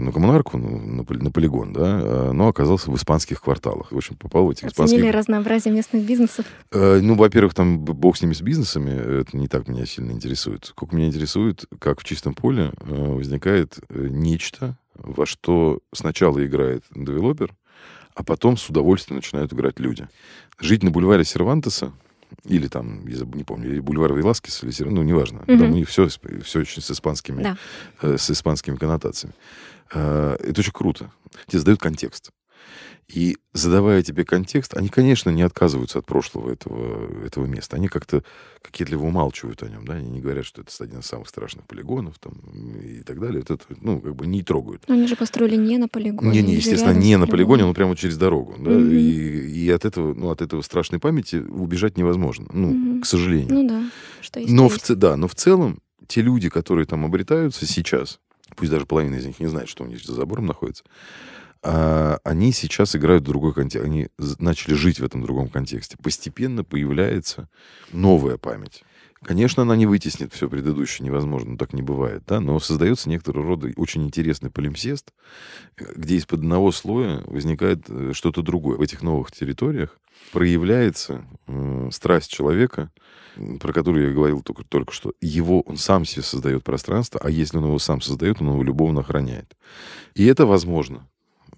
на 0.00 0.12
коммунарку, 0.12 0.58
ну, 0.58 0.78
на, 0.78 1.04
на 1.04 1.30
полигон, 1.30 1.72
да, 1.72 1.82
а, 1.84 2.32
но 2.32 2.48
оказался 2.48 2.90
в 2.90 2.96
испанских 2.96 3.42
кварталах. 3.42 3.92
В 3.92 3.96
общем, 3.96 4.16
попал 4.16 4.46
в 4.46 4.50
этих 4.50 4.68
Оценили 4.68 4.94
испанских... 4.94 5.14
разнообразие 5.14 5.74
местных 5.74 6.04
бизнесов? 6.04 6.46
Э, 6.72 7.00
ну, 7.02 7.14
во-первых, 7.14 7.54
там 7.54 7.78
бог 7.78 8.16
с 8.16 8.22
ними, 8.22 8.32
с 8.32 8.42
бизнесами, 8.42 9.20
это 9.20 9.36
не 9.36 9.48
так 9.48 9.68
меня 9.68 9.86
сильно 9.86 10.12
интересует. 10.12 10.66
Сколько 10.66 10.96
меня 10.96 11.08
интересует, 11.08 11.64
как 11.78 12.00
в 12.00 12.04
чистом 12.04 12.34
поле 12.34 12.72
э, 12.80 13.12
возникает 13.12 13.78
э, 13.88 14.08
нечто, 14.10 14.76
во 14.94 15.26
что 15.26 15.80
сначала 15.92 16.44
играет 16.44 16.84
девелопер, 16.94 17.54
а 18.14 18.22
потом 18.22 18.56
с 18.56 18.68
удовольствием 18.68 19.16
начинают 19.16 19.52
играть 19.52 19.78
люди. 19.78 20.08
Жить 20.58 20.82
на 20.82 20.90
бульваре 20.90 21.24
Сервантеса, 21.24 21.92
или 22.44 22.68
там, 22.68 23.06
я 23.06 23.24
не 23.24 23.44
помню, 23.44 23.70
или 23.70 23.80
бульвар 23.80 24.12
Веласкес, 24.14 24.62
или 24.62 24.88
ну, 24.88 25.02
неважно. 25.02 25.40
Угу. 25.40 25.58
Там 25.58 25.72
у 25.72 25.74
них 25.74 25.88
все, 25.88 26.08
все 26.08 26.60
очень 26.60 26.82
с 26.82 26.90
испанскими, 26.90 27.42
да. 27.42 27.56
э, 28.02 28.16
с 28.18 28.30
испанскими 28.30 28.76
коннотациями. 28.76 29.34
Э, 29.92 30.36
это 30.40 30.60
очень 30.60 30.72
круто. 30.72 31.10
Тебе 31.46 31.58
задают 31.60 31.80
контекст. 31.80 32.30
И 33.08 33.36
задавая 33.52 34.02
тебе 34.02 34.24
контекст, 34.24 34.76
они, 34.76 34.88
конечно, 34.88 35.30
не 35.30 35.42
отказываются 35.42 36.00
от 36.00 36.06
прошлого 36.06 36.50
этого, 36.50 37.24
этого 37.24 37.46
места. 37.46 37.76
Они 37.76 37.86
как-то 37.86 38.24
кокетливо 38.62 39.04
умалчивают 39.04 39.62
о 39.62 39.68
нем, 39.68 39.86
да, 39.86 39.94
они 39.94 40.10
не 40.10 40.20
говорят, 40.20 40.44
что 40.44 40.62
это 40.62 40.72
один 40.82 40.98
из 40.98 41.06
самых 41.06 41.28
страшных 41.28 41.66
полигонов 41.66 42.18
там, 42.18 42.34
и 42.82 43.02
так 43.02 43.20
далее. 43.20 43.44
Вот 43.46 43.50
это, 43.52 43.64
ну, 43.80 44.00
как 44.00 44.16
бы 44.16 44.26
не 44.26 44.42
трогают. 44.42 44.82
Но 44.88 44.94
они 44.94 45.06
же 45.06 45.14
построили 45.14 45.54
не 45.54 45.78
на 45.78 45.86
полигоне. 45.86 46.32
Не, 46.32 46.42
не, 46.42 46.54
естественно, 46.56 46.98
не 46.98 47.16
на 47.16 47.28
полигоне, 47.28 47.64
но 47.64 47.74
прямо 47.74 47.94
через 47.94 48.18
дорогу. 48.18 48.56
Да, 48.58 48.72
угу. 48.72 48.80
и, 48.80 49.66
и 49.66 49.70
от 49.70 49.84
этого, 49.84 50.12
ну, 50.12 50.30
от 50.30 50.42
этого 50.42 50.62
страшной 50.62 50.98
памяти 50.98 51.36
убежать 51.36 51.96
невозможно, 51.96 52.48
ну, 52.52 52.70
угу. 52.70 53.02
к 53.02 53.06
сожалению. 53.06 53.54
Ну 53.54 53.68
да, 53.68 53.82
что 54.20 54.40
есть, 54.40 54.52
но 54.52 54.64
есть. 54.64 54.90
В, 54.90 54.94
да, 54.96 55.16
но 55.16 55.28
в 55.28 55.36
целом 55.36 55.78
те 56.08 56.22
люди, 56.22 56.48
которые 56.48 56.86
там 56.86 57.04
обретаются 57.04 57.66
сейчас, 57.66 58.18
пусть 58.56 58.70
даже 58.72 58.84
половина 58.84 59.14
из 59.14 59.26
них 59.26 59.38
не 59.38 59.46
знает, 59.46 59.68
что 59.68 59.84
у 59.84 59.86
них 59.86 60.02
за 60.02 60.12
забором 60.12 60.46
находится, 60.46 60.84
а 61.62 62.18
они 62.24 62.52
сейчас 62.52 62.94
играют 62.96 63.22
в 63.22 63.26
другой 63.26 63.54
контекст. 63.54 63.84
Они 63.84 64.08
начали 64.38 64.74
жить 64.74 65.00
в 65.00 65.04
этом 65.04 65.22
другом 65.22 65.48
контексте. 65.48 65.96
Постепенно 66.02 66.64
появляется 66.64 67.48
новая 67.92 68.36
память. 68.36 68.82
Конечно, 69.22 69.62
она 69.62 69.74
не 69.76 69.86
вытеснит 69.86 70.32
все 70.32 70.48
предыдущее, 70.48 71.04
невозможно, 71.04 71.56
так 71.58 71.72
не 71.72 71.82
бывает, 71.82 72.22
да, 72.26 72.38
но 72.38 72.60
создается 72.60 73.08
некоторого 73.08 73.46
рода 73.46 73.72
очень 73.76 74.04
интересный 74.04 74.50
полимсест, 74.50 75.12
где 75.76 76.16
из-под 76.16 76.40
одного 76.40 76.70
слоя 76.70 77.22
возникает 77.26 77.88
э, 77.88 78.12
что-то 78.12 78.42
другое. 78.42 78.76
В 78.76 78.82
этих 78.82 79.02
новых 79.02 79.32
территориях 79.32 79.98
проявляется 80.32 81.24
э, 81.48 81.88
страсть 81.92 82.30
человека, 82.30 82.92
про 83.58 83.72
которую 83.72 84.08
я 84.08 84.14
говорил 84.14 84.42
только, 84.42 84.64
только 84.64 84.92
что. 84.92 85.12
Его, 85.20 85.62
он 85.62 85.76
сам 85.76 86.04
себе 86.04 86.22
создает 86.22 86.62
пространство, 86.62 87.20
а 87.22 87.30
если 87.30 87.56
он 87.56 87.64
его 87.64 87.78
сам 87.78 88.02
создает, 88.02 88.40
он 88.40 88.48
его 88.48 88.62
любовно 88.62 89.00
охраняет. 89.00 89.56
И 90.14 90.24
это 90.26 90.46
возможно. 90.46 91.08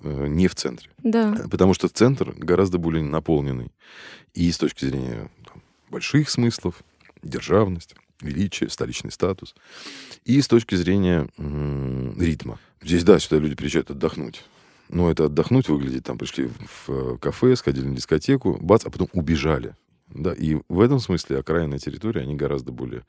Э, 0.03 0.27
не 0.29 0.49
в 0.49 0.55
центре. 0.55 0.91
Да. 0.99 1.37
Потому 1.51 1.75
что 1.75 1.89
центр 1.89 2.33
гораздо 2.37 2.79
более 2.79 3.03
наполненный. 3.03 3.73
И 4.35 4.51
с 4.51 4.59
точки 4.59 4.85
зрения 4.85 5.31
там, 5.45 5.63
больших 5.91 6.31
смыслов, 6.31 6.83
державность, 7.23 7.95
величие, 8.21 8.71
столичный 8.71 9.11
статус. 9.11 9.55
И 10.25 10.41
с 10.41 10.49
точки 10.49 10.75
зрения 10.75 11.29
ритма. 11.37 12.59
Здесь, 12.83 13.05
да, 13.05 13.19
сюда 13.19 13.39
люди 13.39 13.57
приезжают 13.57 13.91
отдохнуть. 13.91 14.45
Но 14.89 15.11
это 15.11 15.27
отдохнуть 15.27 15.69
выглядит, 15.69 16.05
там 16.05 16.17
пришли 16.17 16.49
в 16.49 16.89
э, 16.89 17.19
кафе, 17.21 17.57
сходили 17.57 17.87
на 17.87 17.97
дискотеку, 17.97 18.57
бац, 18.59 18.87
а 18.87 18.91
потом 18.91 19.09
убежали. 19.13 19.75
Да, 20.09 20.33
и 20.33 20.57
в 20.71 20.81
этом 20.81 21.01
смысле 21.01 21.41
окраинные 21.41 21.79
территории, 21.79 22.23
они 22.23 22.35
гораздо 22.35 22.73
более, 22.73 23.05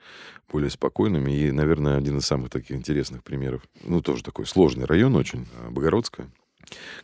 более 0.52 0.70
спокойными. 0.70 1.32
И, 1.32 1.52
наверное, 1.52 1.96
один 1.96 2.18
из 2.18 2.26
самых 2.26 2.50
таких 2.50 2.76
интересных 2.76 3.24
примеров, 3.24 3.62
ну, 3.84 4.02
тоже 4.02 4.24
такой 4.24 4.46
сложный 4.46 4.84
район 4.84 5.16
очень, 5.16 5.48
э, 5.62 5.70
Богородская 5.70 6.30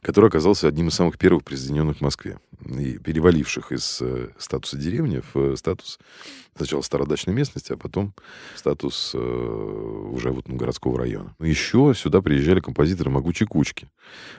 который 0.01 0.27
оказался 0.27 0.67
одним 0.67 0.89
из 0.89 0.95
самых 0.95 1.17
первых 1.17 1.43
присоединенных 1.43 1.99
к 1.99 2.01
Москве 2.01 2.39
и 2.65 2.97
переваливших 2.97 3.71
из 3.71 3.99
э, 4.01 4.29
статуса 4.37 4.77
деревни 4.77 5.21
в 5.33 5.37
э, 5.37 5.55
статус 5.55 5.99
сначала 6.55 6.81
стародачной 6.81 7.33
местности, 7.33 7.73
а 7.73 7.77
потом 7.77 8.13
статус 8.55 9.11
э, 9.13 9.17
уже 9.17 10.31
вот 10.31 10.47
ну, 10.47 10.55
городского 10.55 10.97
района. 10.97 11.35
Еще 11.39 11.93
сюда 11.95 12.21
приезжали 12.21 12.59
композиторы 12.59 13.09
«Могучей 13.11 13.45
кучки». 13.45 13.89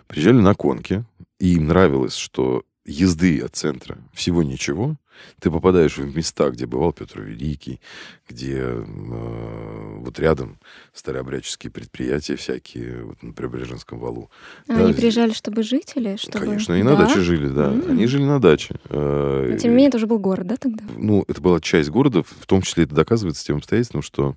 Приезжали 0.06 0.36
на 0.36 0.54
конки, 0.54 1.04
и 1.38 1.54
им 1.54 1.66
нравилось, 1.66 2.16
что 2.16 2.64
езды 2.86 3.40
от 3.40 3.54
центра 3.56 3.98
всего 4.12 4.42
ничего, 4.42 4.96
ты 5.40 5.50
попадаешь 5.50 5.96
в 5.96 6.16
места, 6.16 6.50
где 6.50 6.66
бывал 6.66 6.92
Петр 6.92 7.20
Великий, 7.20 7.80
где 8.28 8.58
э, 8.60 9.96
вот 9.98 10.18
рядом 10.18 10.58
старообрядческие 10.92 11.70
предприятия 11.70 12.36
всякие, 12.36 13.04
вот 13.04 13.22
на 13.22 13.32
Преображенском 13.32 13.98
валу. 13.98 14.30
А 14.68 14.74
да, 14.74 14.84
они 14.84 14.92
приезжали, 14.92 15.32
чтобы 15.32 15.62
жить 15.62 15.92
или 15.94 16.16
чтобы... 16.16 16.38
Конечно, 16.44 16.74
и 16.74 16.82
да? 16.82 16.90
на 16.90 16.96
даче 16.96 17.20
жили, 17.20 17.48
да. 17.48 17.72
Mm-hmm. 17.72 17.90
Они 17.90 18.06
жили 18.06 18.24
на 18.24 18.40
даче. 18.40 18.76
Э, 18.88 19.48
Но, 19.52 19.58
тем 19.58 19.70
не 19.70 19.76
менее, 19.76 19.88
это 19.88 19.98
уже 19.98 20.06
был 20.06 20.18
город, 20.18 20.46
да, 20.46 20.56
тогда? 20.56 20.84
Ну, 20.96 21.24
это 21.26 21.40
была 21.40 21.60
часть 21.60 21.90
города, 21.90 22.22
в 22.22 22.46
том 22.46 22.62
числе 22.62 22.84
это 22.84 22.94
доказывается 22.94 23.44
тем 23.44 23.56
обстоятельством, 23.56 24.02
что 24.02 24.36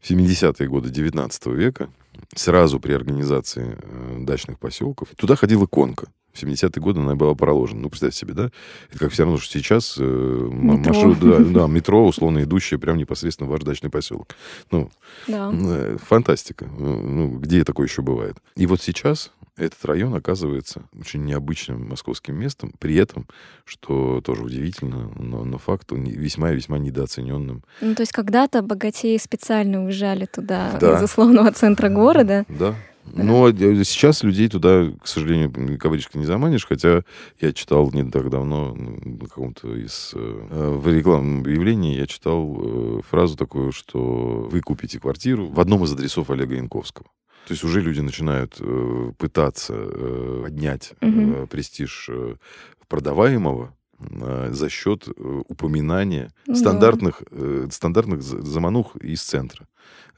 в 0.00 0.10
70-е 0.10 0.68
годы 0.68 0.90
19 0.90 1.46
века, 1.46 1.88
сразу 2.34 2.78
при 2.78 2.92
организации 2.92 3.78
э, 3.80 4.18
дачных 4.20 4.58
поселков, 4.58 5.08
туда 5.16 5.36
ходила 5.36 5.66
конка. 5.66 6.08
В 6.34 6.42
70-е 6.42 6.82
годы 6.82 7.00
она 7.00 7.14
была 7.14 7.34
проложена. 7.34 7.82
Ну, 7.82 7.90
представьте 7.90 8.18
себе, 8.18 8.34
да? 8.34 8.50
Это 8.90 8.98
как 8.98 9.12
все 9.12 9.22
равно, 9.22 9.38
что 9.38 9.52
сейчас 9.52 9.96
э, 9.98 10.02
метро. 10.02 10.92
Маршрут, 10.92 11.20
да, 11.20 11.38
да, 11.60 11.66
метро, 11.66 12.06
условно 12.06 12.42
идущее 12.42 12.78
прямо 12.78 12.98
непосредственно 12.98 13.48
в 13.48 13.52
ваш 13.52 13.62
дачный 13.62 13.90
поселок. 13.90 14.34
Ну, 14.70 14.90
да. 15.28 15.50
э, 15.52 15.96
фантастика. 16.02 16.66
Ну, 16.66 17.38
где 17.38 17.64
такое 17.64 17.86
еще 17.86 18.02
бывает? 18.02 18.36
И 18.56 18.66
вот 18.66 18.82
сейчас 18.82 19.30
этот 19.56 19.84
район 19.84 20.14
оказывается 20.14 20.82
очень 20.98 21.24
необычным 21.24 21.88
московским 21.88 22.36
местом, 22.36 22.74
при 22.80 22.96
этом, 22.96 23.28
что 23.64 24.20
тоже 24.20 24.42
удивительно, 24.42 25.12
но, 25.16 25.44
но 25.44 25.58
факт 25.58 25.92
весьма-весьма 25.92 26.78
недооцененным. 26.78 27.62
Ну, 27.80 27.94
то 27.94 28.02
есть 28.02 28.10
когда-то 28.10 28.62
богатеи 28.62 29.16
специально 29.18 29.84
уезжали 29.84 30.26
туда 30.26 30.76
да. 30.80 30.98
из 30.98 31.04
условного 31.04 31.52
центра 31.52 31.88
города. 31.88 32.44
Да. 32.48 32.74
Но 33.12 33.48
э, 33.48 33.84
сейчас 33.84 34.22
людей 34.22 34.48
туда, 34.48 34.90
к 35.02 35.06
сожалению, 35.06 35.78
кавычка 35.78 36.18
не 36.18 36.24
заманишь, 36.24 36.66
хотя 36.66 37.02
я 37.40 37.52
читал 37.52 37.90
не 37.92 38.10
так 38.10 38.30
давно 38.30 38.74
на 38.74 39.26
каком-то 39.26 39.76
из... 39.76 40.12
Э, 40.14 40.78
в 40.78 40.88
рекламном 40.88 41.40
объявлении 41.40 41.96
я 41.96 42.06
читал 42.06 42.58
э, 42.60 43.00
фразу 43.08 43.36
такую, 43.36 43.72
что 43.72 44.48
вы 44.50 44.60
купите 44.60 44.98
квартиру 44.98 45.46
в 45.46 45.60
одном 45.60 45.84
из 45.84 45.92
адресов 45.92 46.30
Олега 46.30 46.54
Янковского. 46.54 47.06
То 47.46 47.52
есть 47.52 47.62
уже 47.62 47.82
люди 47.82 48.00
начинают 48.00 48.56
э, 48.58 49.12
пытаться 49.18 49.74
э, 49.76 50.40
поднять 50.44 50.94
э, 51.00 51.46
престиж 51.50 52.08
э, 52.10 52.36
продаваемого 52.88 53.74
э, 53.98 54.48
за 54.52 54.70
счет 54.70 55.06
э, 55.08 55.42
упоминания 55.46 56.30
ну, 56.46 56.54
стандартных, 56.54 57.22
э, 57.30 57.68
стандартных 57.70 58.22
заманух 58.22 58.96
из 58.96 59.22
центра. 59.22 59.66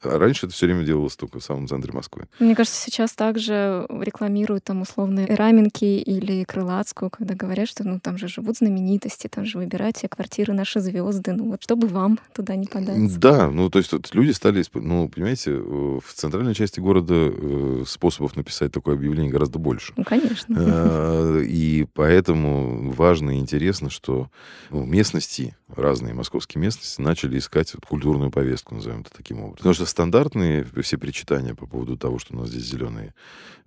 А 0.03 0.19
раньше 0.19 0.47
это 0.47 0.55
все 0.55 0.67
время 0.67 0.85
делалось 0.85 1.17
только 1.17 1.41
в 1.41 1.45
самом 1.45 1.69
центре 1.69 1.93
Москвы. 1.93 2.27
Мне 2.39 2.55
кажется, 2.55 2.79
сейчас 2.81 3.13
также 3.13 3.87
рекламируют 3.89 4.65
там 4.65 4.83
условные 4.83 5.27
Раменки 5.27 5.85
или 5.85 6.45
Крылатскую, 6.45 7.11
когда 7.11 7.35
говорят, 7.35 7.69
что 7.69 7.85
ну 7.85 7.99
там 7.99 8.19
же 8.19 8.29
живут 8.29 8.59
знаменитости, 8.59 9.29
там 9.29 9.47
же 9.47 9.59
выбирайте 9.59 10.09
квартиры 10.09 10.53
наши 10.53 10.81
звезды, 10.81 11.33
ну 11.33 11.51
вот 11.51 11.63
чтобы 11.63 11.89
вам 11.89 12.19
туда 12.35 12.57
не 12.57 12.67
податься. 12.67 13.19
Да, 13.19 13.51
ну 13.51 13.71
то 13.71 13.79
есть 13.79 13.93
вот 13.93 14.15
люди 14.15 14.33
стали, 14.33 14.65
ну 14.75 15.09
понимаете, 15.09 15.53
э, 15.53 15.99
в 16.05 16.13
центральной 16.15 16.55
части 16.55 16.79
города 16.79 17.15
э, 17.15 17.85
способов 17.87 18.37
написать 18.37 18.73
такое 18.73 18.95
объявление 18.95 19.31
гораздо 19.31 19.59
больше. 19.59 19.95
Ну 19.97 20.05
конечно. 20.05 20.57
Э, 20.59 21.43
и 21.43 21.87
поэтому 21.95 22.93
важно 22.93 23.31
и 23.31 23.39
интересно, 23.39 23.89
что 23.89 24.31
ну, 24.71 24.85
местности, 24.85 25.57
разные 25.75 26.15
московские 26.15 26.61
местности 26.61 27.01
начали 27.01 27.39
искать 27.39 27.73
культурную 27.89 28.31
повестку, 28.31 28.75
назовем 28.75 29.01
это 29.01 29.11
таким 29.17 29.41
образом. 29.41 29.56
Потому 29.57 29.75
что 29.75 29.87
стандартные 29.87 30.67
все 30.83 30.99
причитания 30.99 31.55
по 31.55 31.67
поводу 31.67 31.97
того, 31.97 32.19
что 32.19 32.35
у 32.35 32.41
нас 32.41 32.49
здесь 32.49 32.65
зеленые 32.65 33.15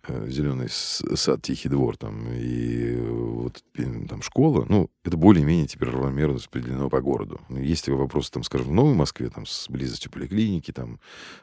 Э, 0.07 0.27
зеленый 0.29 0.67
сад, 0.69 1.41
тихий 1.41 1.67
двор 1.67 1.97
там 1.97 2.25
и 2.31 2.95
вот 2.95 3.61
там 4.07 4.21
школа, 4.21 4.65
ну, 4.69 4.89
это 5.03 5.17
более-менее 5.17 5.67
теперь 5.67 5.89
равномерно 5.89 6.35
распределено 6.35 6.89
по 6.89 7.01
городу. 7.01 7.41
Есть 7.49 7.89
вопросы, 7.89 8.31
там, 8.31 8.43
скажем, 8.43 8.69
в 8.69 8.73
Новой 8.73 8.93
Москве, 8.93 9.29
там, 9.29 9.45
с 9.45 9.67
близостью 9.69 10.09
поликлиники, 10.09 10.71
там, 10.71 10.99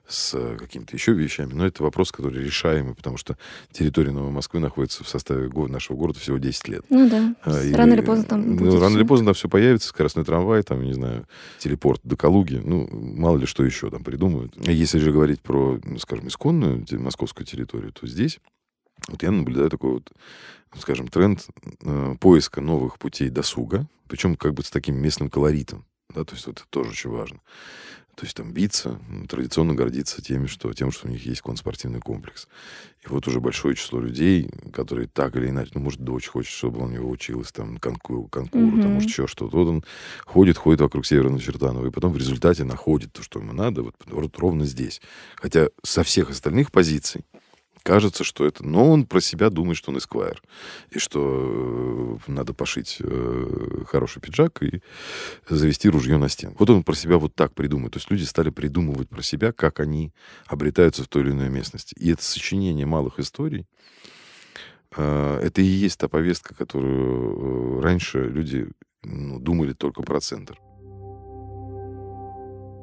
с 0.08 0.56
какими-то 0.56 0.96
еще 0.96 1.12
вещами, 1.12 1.52
но 1.52 1.66
это 1.66 1.82
вопрос, 1.82 2.12
который 2.12 2.42
решаемый, 2.44 2.94
потому 2.94 3.18
что 3.18 3.36
территория 3.72 4.12
Новой 4.12 4.30
Москвы 4.30 4.58
находится 4.58 5.04
в 5.04 5.08
составе 5.08 5.50
нашего 5.68 5.96
города 5.96 6.18
всего 6.18 6.38
10 6.38 6.68
лет. 6.68 6.84
Ну 6.88 7.10
да, 7.10 7.34
а, 7.42 7.62
и, 7.62 7.72
рано 7.74 7.92
или 7.92 8.00
поздно 8.00 8.24
там 8.24 8.56
ну, 8.56 8.72
Рано 8.76 8.88
все. 8.88 8.98
или 8.98 9.06
поздно 9.06 9.26
там 9.26 9.34
все 9.34 9.48
появится, 9.50 9.88
скоростной 9.88 10.24
трамвай, 10.24 10.62
там, 10.62 10.82
не 10.82 10.94
знаю, 10.94 11.26
телепорт 11.58 12.00
до 12.04 12.16
Калуги, 12.16 12.60
ну, 12.64 12.88
мало 12.90 13.36
ли 13.36 13.44
что 13.44 13.64
еще 13.64 13.90
там 13.90 14.02
придумают. 14.36 14.56
Если 14.68 14.98
же 14.98 15.12
говорить 15.12 15.40
про, 15.40 15.78
скажем, 15.98 16.28
исконную 16.28 16.84
московскую 16.92 17.46
территорию, 17.46 17.92
то 17.92 18.06
здесь 18.06 18.38
вот 19.08 19.22
я 19.22 19.30
наблюдаю 19.30 19.70
такой 19.70 19.92
вот, 19.92 20.12
скажем, 20.78 21.08
тренд 21.08 21.46
э, 21.82 22.16
поиска 22.18 22.60
новых 22.60 22.98
путей 22.98 23.28
досуга, 23.28 23.86
причем 24.08 24.36
как 24.36 24.54
бы 24.54 24.62
с 24.62 24.70
таким 24.70 24.96
местным 24.96 25.28
колоритом. 25.28 25.84
Да, 26.14 26.24
то 26.24 26.34
есть 26.34 26.46
вот 26.46 26.58
это 26.58 26.68
тоже 26.70 26.90
очень 26.90 27.10
важно. 27.10 27.40
То 28.16 28.24
есть 28.24 28.34
там 28.34 28.50
биться, 28.50 28.98
традиционно 29.28 29.74
гордиться 29.74 30.22
теми, 30.22 30.46
что, 30.46 30.72
тем, 30.72 30.90
что 30.90 31.06
у 31.06 31.10
них 31.10 31.26
есть 31.26 31.42
конспортивный 31.42 32.00
комплекс. 32.00 32.48
И 33.04 33.08
вот 33.08 33.28
уже 33.28 33.40
большое 33.40 33.76
число 33.76 34.00
людей, 34.00 34.48
которые 34.72 35.06
так 35.06 35.36
или 35.36 35.50
иначе, 35.50 35.72
ну, 35.74 35.82
может, 35.82 36.00
дочь 36.00 36.26
хочет, 36.26 36.50
чтобы 36.50 36.80
он 36.80 36.94
его 36.94 37.10
училась, 37.10 37.52
там, 37.52 37.76
конкуру, 37.76 38.26
конкуру 38.28 38.78
mm-hmm. 38.78 38.82
там, 38.82 38.92
может, 38.92 39.10
еще 39.10 39.26
что-то. 39.26 39.54
Вот 39.54 39.68
он 39.68 39.84
ходит, 40.24 40.56
ходит 40.56 40.80
вокруг 40.80 41.04
Северного 41.04 41.38
Чертанова, 41.38 41.86
и 41.86 41.90
потом 41.90 42.12
в 42.12 42.16
результате 42.16 42.64
находит 42.64 43.12
то, 43.12 43.22
что 43.22 43.38
ему 43.38 43.52
надо, 43.52 43.82
вот, 43.82 43.94
вот 44.06 44.38
ровно 44.38 44.64
здесь. 44.64 45.02
Хотя 45.34 45.68
со 45.82 46.02
всех 46.02 46.30
остальных 46.30 46.72
позиций 46.72 47.22
кажется, 47.86 48.24
что 48.24 48.44
это... 48.44 48.66
Но 48.66 48.90
он 48.90 49.06
про 49.06 49.20
себя 49.20 49.48
думает, 49.48 49.78
что 49.78 49.92
он 49.92 49.98
эсквайр. 49.98 50.42
И 50.90 50.98
что 50.98 52.18
э, 52.26 52.30
надо 52.32 52.52
пошить 52.52 52.96
э, 52.98 53.84
хороший 53.86 54.20
пиджак 54.20 54.60
и 54.62 54.82
завести 55.48 55.88
ружье 55.88 56.18
на 56.18 56.28
стену. 56.28 56.56
Вот 56.58 56.68
он 56.68 56.82
про 56.82 56.96
себя 56.96 57.16
вот 57.16 57.36
так 57.36 57.54
придумает. 57.54 57.92
То 57.92 57.98
есть 57.98 58.10
люди 58.10 58.24
стали 58.24 58.50
придумывать 58.50 59.08
про 59.08 59.22
себя, 59.22 59.52
как 59.52 59.78
они 59.78 60.12
обретаются 60.46 61.04
в 61.04 61.08
той 61.08 61.22
или 61.22 61.30
иной 61.30 61.48
местности. 61.48 61.94
И 61.96 62.10
это 62.10 62.24
сочинение 62.24 62.86
малых 62.86 63.20
историй, 63.20 63.66
э, 64.96 65.40
это 65.44 65.62
и 65.62 65.64
есть 65.64 66.00
та 66.00 66.08
повестка, 66.08 66.56
которую 66.56 67.80
раньше 67.80 68.18
люди 68.28 68.68
ну, 69.04 69.38
думали 69.38 69.74
только 69.74 70.02
про 70.02 70.18
центр. 70.20 70.58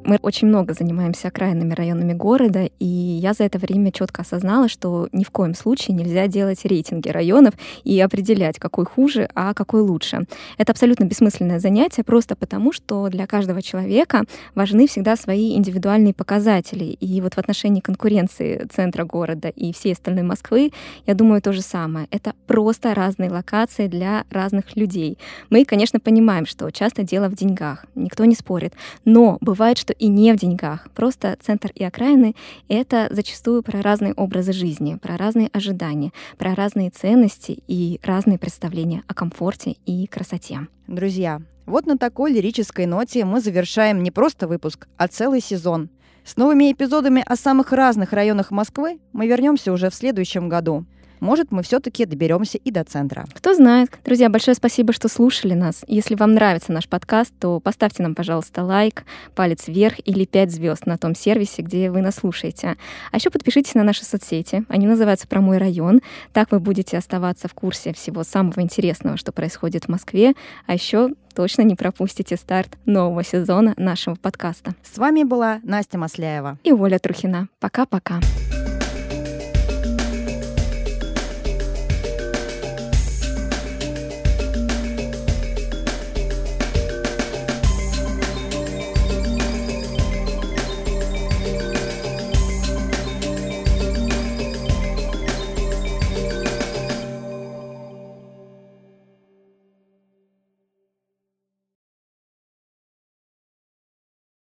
Мы 0.05 0.17
очень 0.21 0.49
много 0.49 0.73
занимаемся 0.73 1.29
окраинными 1.29 1.73
районами 1.73 2.11
города, 2.11 2.69
и 2.79 2.85
я 2.85 3.33
за 3.33 3.45
это 3.45 3.57
время 3.57 3.91
четко 3.91 4.23
осознала, 4.23 4.67
что 4.67 5.07
ни 5.13 5.23
в 5.23 5.31
коем 5.31 5.53
случае 5.53 5.95
нельзя 5.95 6.27
делать 6.27 6.65
рейтинги 6.65 7.07
районов 7.07 7.53
и 7.85 7.97
определять, 8.01 8.59
какой 8.59 8.85
хуже, 8.85 9.29
а 9.33 9.53
какой 9.53 9.81
лучше. 9.81 10.25
Это 10.57 10.73
абсолютно 10.73 11.05
бессмысленное 11.05 11.59
занятие, 11.59 12.03
просто 12.03 12.35
потому, 12.35 12.73
что 12.73 13.07
для 13.07 13.27
каждого 13.27 13.61
человека 13.61 14.23
важны 14.55 14.87
всегда 14.87 15.15
свои 15.15 15.55
индивидуальные 15.55 16.13
показатели. 16.13 16.83
И 16.83 17.21
вот 17.21 17.35
в 17.35 17.37
отношении 17.37 17.79
конкуренции 17.79 18.67
центра 18.73 19.05
города 19.05 19.47
и 19.47 19.71
всей 19.71 19.93
остальной 19.93 20.23
Москвы, 20.23 20.71
я 21.05 21.13
думаю, 21.13 21.41
то 21.41 21.53
же 21.53 21.61
самое. 21.61 22.07
Это 22.11 22.33
просто 22.45 22.93
разные 22.93 23.31
локации 23.31 23.87
для 23.87 24.25
разных 24.29 24.75
людей. 24.75 25.17
Мы, 25.49 25.63
конечно, 25.63 26.01
понимаем, 26.01 26.45
что 26.45 26.69
часто 26.71 27.03
дело 27.03 27.29
в 27.29 27.35
деньгах, 27.35 27.85
никто 27.95 28.25
не 28.25 28.35
спорит, 28.35 28.73
но 29.05 29.37
бывает, 29.39 29.77
что 29.77 29.92
и 29.97 30.07
не 30.07 30.33
в 30.33 30.37
деньгах. 30.37 30.89
Просто 30.93 31.37
центр 31.41 31.71
и 31.75 31.83
окраины— 31.83 32.35
это 32.67 33.07
зачастую 33.11 33.63
про 33.63 33.81
разные 33.81 34.13
образы 34.13 34.53
жизни, 34.53 34.95
про 34.95 35.17
разные 35.17 35.49
ожидания, 35.53 36.11
про 36.37 36.55
разные 36.55 36.89
ценности 36.89 37.63
и 37.67 37.99
разные 38.03 38.37
представления 38.37 39.03
о 39.07 39.13
комфорте 39.13 39.75
и 39.85 40.07
красоте. 40.07 40.67
Друзья, 40.87 41.41
вот 41.65 41.85
на 41.85 41.97
такой 41.97 42.33
лирической 42.33 42.85
ноте 42.85 43.23
мы 43.25 43.39
завершаем 43.39 44.03
не 44.03 44.11
просто 44.11 44.47
выпуск, 44.47 44.87
а 44.97 45.07
целый 45.07 45.41
сезон. 45.41 45.89
С 46.25 46.37
новыми 46.37 46.71
эпизодами 46.71 47.23
о 47.25 47.35
самых 47.35 47.71
разных 47.71 48.13
районах 48.13 48.51
Москвы 48.51 48.99
мы 49.11 49.27
вернемся 49.27 49.73
уже 49.73 49.89
в 49.89 49.95
следующем 49.95 50.49
году. 50.49 50.85
Может, 51.23 51.53
мы 51.53 51.63
все-таки 51.63 52.05
доберемся 52.05 52.57
и 52.57 52.69
до 52.69 52.83
центра. 52.83 53.25
Кто 53.33 53.53
знает. 53.53 53.89
Друзья, 54.03 54.27
большое 54.27 54.55
спасибо, 54.55 54.91
что 54.91 55.07
слушали 55.07 55.53
нас. 55.53 55.85
Если 55.87 56.15
вам 56.15 56.33
нравится 56.33 56.73
наш 56.73 56.89
подкаст, 56.89 57.33
то 57.39 57.61
поставьте 57.61 58.03
нам, 58.03 58.13
пожалуйста, 58.13 58.61
лайк, 58.61 59.05
палец 59.33 59.69
вверх 59.69 59.95
или 60.03 60.25
5 60.25 60.51
звезд 60.51 60.85
на 60.85 60.97
том 60.97 61.15
сервисе, 61.15 61.61
где 61.61 61.89
вы 61.89 62.01
нас 62.01 62.15
слушаете. 62.15 62.75
А 63.13 63.15
еще 63.15 63.29
подпишитесь 63.29 63.73
на 63.73 63.83
наши 63.83 64.03
соцсети. 64.03 64.65
Они 64.67 64.85
называются 64.85 65.25
«Про 65.25 65.39
мой 65.39 65.59
район». 65.59 66.01
Так 66.33 66.51
вы 66.51 66.59
будете 66.59 66.97
оставаться 66.97 67.47
в 67.47 67.53
курсе 67.53 67.93
всего 67.93 68.25
самого 68.25 68.59
интересного, 68.59 69.15
что 69.15 69.31
происходит 69.31 69.85
в 69.85 69.87
Москве. 69.87 70.33
А 70.67 70.73
еще 70.73 71.11
точно 71.33 71.61
не 71.61 71.75
пропустите 71.75 72.35
старт 72.35 72.77
нового 72.85 73.23
сезона 73.23 73.73
нашего 73.77 74.15
подкаста. 74.15 74.75
С 74.83 74.97
вами 74.97 75.23
была 75.23 75.61
Настя 75.63 75.97
Масляева 75.97 76.59
и 76.65 76.73
Оля 76.73 76.99
Трухина. 76.99 77.47
Пока-пока. 77.61 78.19